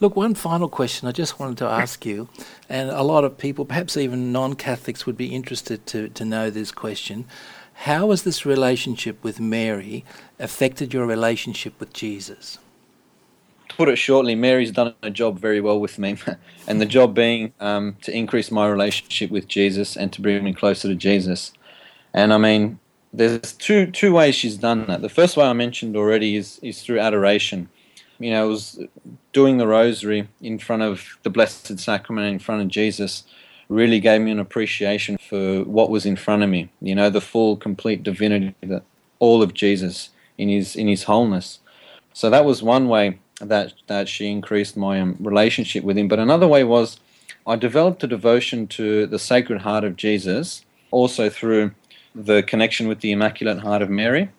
Look, 0.00 0.16
one 0.16 0.34
final 0.34 0.68
question 0.68 1.08
I 1.08 1.12
just 1.12 1.38
wanted 1.38 1.58
to 1.58 1.66
ask 1.66 2.06
you, 2.06 2.28
and 2.68 2.88
a 2.88 3.02
lot 3.02 3.24
of 3.24 3.36
people, 3.36 3.66
perhaps 3.66 3.96
even 3.96 4.32
non 4.32 4.54
Catholics, 4.54 5.04
would 5.04 5.16
be 5.16 5.34
interested 5.34 5.84
to, 5.86 6.08
to 6.08 6.24
know 6.24 6.48
this 6.48 6.72
question. 6.72 7.26
How 7.84 8.10
has 8.10 8.24
this 8.24 8.44
relationship 8.44 9.24
with 9.24 9.40
Mary 9.40 10.04
affected 10.38 10.92
your 10.92 11.06
relationship 11.06 11.80
with 11.80 11.94
Jesus? 11.94 12.58
To 13.70 13.74
put 13.74 13.88
it 13.88 13.96
shortly, 13.96 14.34
Mary's 14.34 14.70
done 14.70 14.92
a 15.02 15.08
job 15.08 15.38
very 15.38 15.62
well 15.62 15.80
with 15.80 15.98
me, 15.98 16.18
and 16.66 16.78
the 16.78 16.84
job 16.84 17.14
being 17.14 17.54
um, 17.58 17.96
to 18.02 18.14
increase 18.14 18.50
my 18.50 18.68
relationship 18.68 19.30
with 19.30 19.48
Jesus 19.48 19.96
and 19.96 20.12
to 20.12 20.20
bring 20.20 20.44
me 20.44 20.52
closer 20.52 20.88
to 20.88 20.94
Jesus. 20.94 21.52
And 22.12 22.34
I 22.34 22.36
mean, 22.36 22.78
there's 23.14 23.54
two 23.54 23.86
two 23.86 24.12
ways 24.12 24.34
she's 24.34 24.58
done 24.58 24.84
that. 24.88 25.00
The 25.00 25.08
first 25.08 25.38
way 25.38 25.46
I 25.46 25.54
mentioned 25.54 25.96
already 25.96 26.36
is 26.36 26.60
is 26.62 26.82
through 26.82 27.00
adoration. 27.00 27.70
You 28.18 28.32
know, 28.32 28.44
it 28.44 28.50
was 28.50 28.78
doing 29.32 29.56
the 29.56 29.66
rosary 29.66 30.28
in 30.42 30.58
front 30.58 30.82
of 30.82 31.16
the 31.22 31.30
Blessed 31.30 31.78
Sacrament 31.78 32.30
in 32.30 32.40
front 32.40 32.60
of 32.60 32.68
Jesus 32.68 33.24
really 33.70 34.00
gave 34.00 34.20
me 34.20 34.32
an 34.32 34.40
appreciation 34.40 35.16
for 35.16 35.62
what 35.62 35.90
was 35.90 36.04
in 36.04 36.16
front 36.16 36.42
of 36.42 36.50
me. 36.50 36.68
You 36.82 36.94
know, 36.94 37.08
the 37.08 37.20
full, 37.20 37.56
complete 37.56 38.02
divinity, 38.02 38.54
that 38.62 38.82
all 39.20 39.42
of 39.42 39.54
Jesus 39.54 40.10
in 40.36 40.48
his 40.48 40.76
in 40.76 40.88
his 40.88 41.04
wholeness. 41.04 41.60
So 42.12 42.28
that 42.28 42.44
was 42.44 42.62
one 42.62 42.88
way 42.88 43.18
that 43.40 43.72
that 43.86 44.08
she 44.08 44.30
increased 44.30 44.76
my 44.76 45.00
um, 45.00 45.16
relationship 45.20 45.84
with 45.84 45.96
him. 45.96 46.08
But 46.08 46.18
another 46.18 46.48
way 46.48 46.64
was 46.64 46.98
I 47.46 47.56
developed 47.56 48.02
a 48.04 48.06
devotion 48.06 48.66
to 48.68 49.06
the 49.06 49.18
Sacred 49.18 49.62
Heart 49.62 49.84
of 49.84 49.96
Jesus, 49.96 50.64
also 50.90 51.30
through 51.30 51.70
the 52.14 52.42
connection 52.42 52.88
with 52.88 53.00
the 53.00 53.12
Immaculate 53.12 53.60
Heart 53.60 53.82
of 53.82 53.90
Mary. 53.90 54.30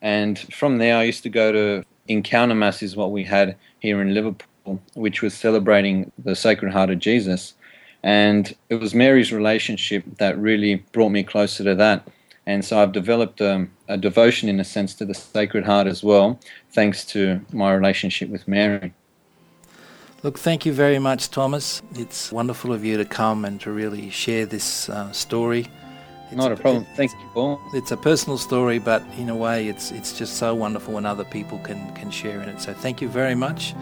And 0.00 0.38
from 0.38 0.78
there, 0.78 0.96
I 0.96 1.04
used 1.04 1.22
to 1.24 1.28
go 1.28 1.52
to 1.52 1.84
Encounter 2.06 2.54
Mass, 2.54 2.82
is 2.82 2.96
what 2.96 3.12
we 3.12 3.24
had 3.24 3.56
here 3.80 4.00
in 4.00 4.14
Liverpool, 4.14 4.80
which 4.94 5.20
was 5.22 5.34
celebrating 5.34 6.10
the 6.18 6.34
Sacred 6.34 6.72
Heart 6.72 6.90
of 6.90 6.98
Jesus. 6.98 7.54
And 8.02 8.54
it 8.68 8.76
was 8.76 8.94
Mary's 8.94 9.32
relationship 9.32 10.04
that 10.18 10.38
really 10.38 10.76
brought 10.92 11.10
me 11.10 11.22
closer 11.22 11.64
to 11.64 11.74
that. 11.74 12.08
And 12.46 12.64
so 12.64 12.80
I've 12.80 12.92
developed 12.92 13.42
um, 13.42 13.70
a 13.88 13.98
devotion, 13.98 14.48
in 14.48 14.58
a 14.58 14.64
sense, 14.64 14.94
to 14.94 15.04
the 15.04 15.14
Sacred 15.14 15.64
Heart 15.64 15.86
as 15.86 16.02
well, 16.02 16.40
thanks 16.70 17.04
to 17.06 17.40
my 17.52 17.74
relationship 17.74 18.30
with 18.30 18.48
Mary. 18.48 18.94
Look, 20.22 20.38
thank 20.38 20.64
you 20.64 20.72
very 20.72 20.98
much, 20.98 21.30
Thomas. 21.30 21.82
It's 21.94 22.32
wonderful 22.32 22.72
of 22.72 22.84
you 22.84 22.96
to 22.96 23.04
come 23.04 23.44
and 23.44 23.60
to 23.60 23.70
really 23.70 24.10
share 24.10 24.46
this 24.46 24.88
uh, 24.88 25.12
story. 25.12 25.68
It's 26.28 26.36
Not 26.36 26.52
a 26.52 26.56
problem. 26.56 26.84
It, 26.84 26.96
Thank 26.96 27.12
you, 27.12 27.28
Paul. 27.32 27.60
It's 27.72 27.90
a 27.90 27.96
personal 27.96 28.36
story, 28.36 28.78
but 28.78 29.02
in 29.16 29.28
a 29.28 29.36
way, 29.36 29.68
it's 29.68 29.92
it's 29.92 30.18
just 30.18 30.36
so 30.36 30.54
wonderful 30.54 30.94
when 30.94 31.06
other 31.06 31.24
people 31.24 31.58
can 31.60 31.94
can 31.94 32.10
share 32.10 32.42
in 32.42 32.48
it. 32.48 32.60
So 32.60 32.74
thank 32.74 33.00
you 33.00 33.08
very 33.08 33.34
much. 33.34 33.74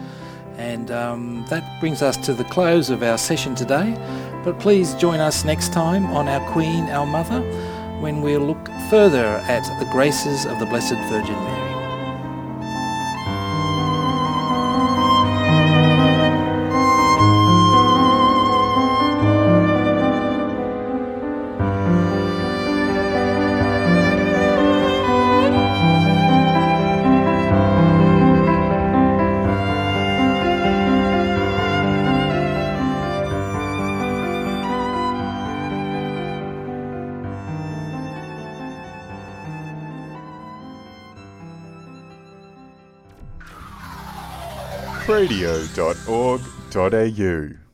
And 0.57 0.89
um, 0.89 1.45
that 1.49 1.79
brings 1.79 2.01
us 2.01 2.17
to 2.25 2.33
the 2.33 2.43
close 2.43 2.89
of 2.89 3.03
our 3.03 3.17
session 3.17 3.55
today. 3.55 3.95
But 4.43 4.59
please 4.59 4.95
join 4.95 5.19
us 5.19 5.45
next 5.45 5.71
time 5.71 6.05
on 6.07 6.27
Our 6.27 6.45
Queen, 6.51 6.85
Our 6.85 7.05
Mother, 7.05 7.41
when 8.01 8.21
we'll 8.21 8.41
look 8.41 8.67
further 8.89 9.37
at 9.47 9.63
the 9.79 9.89
graces 9.91 10.45
of 10.45 10.59
the 10.59 10.65
Blessed 10.65 10.95
Virgin 11.09 11.35
Mary. 11.35 11.66
radio.org.au 45.17 47.66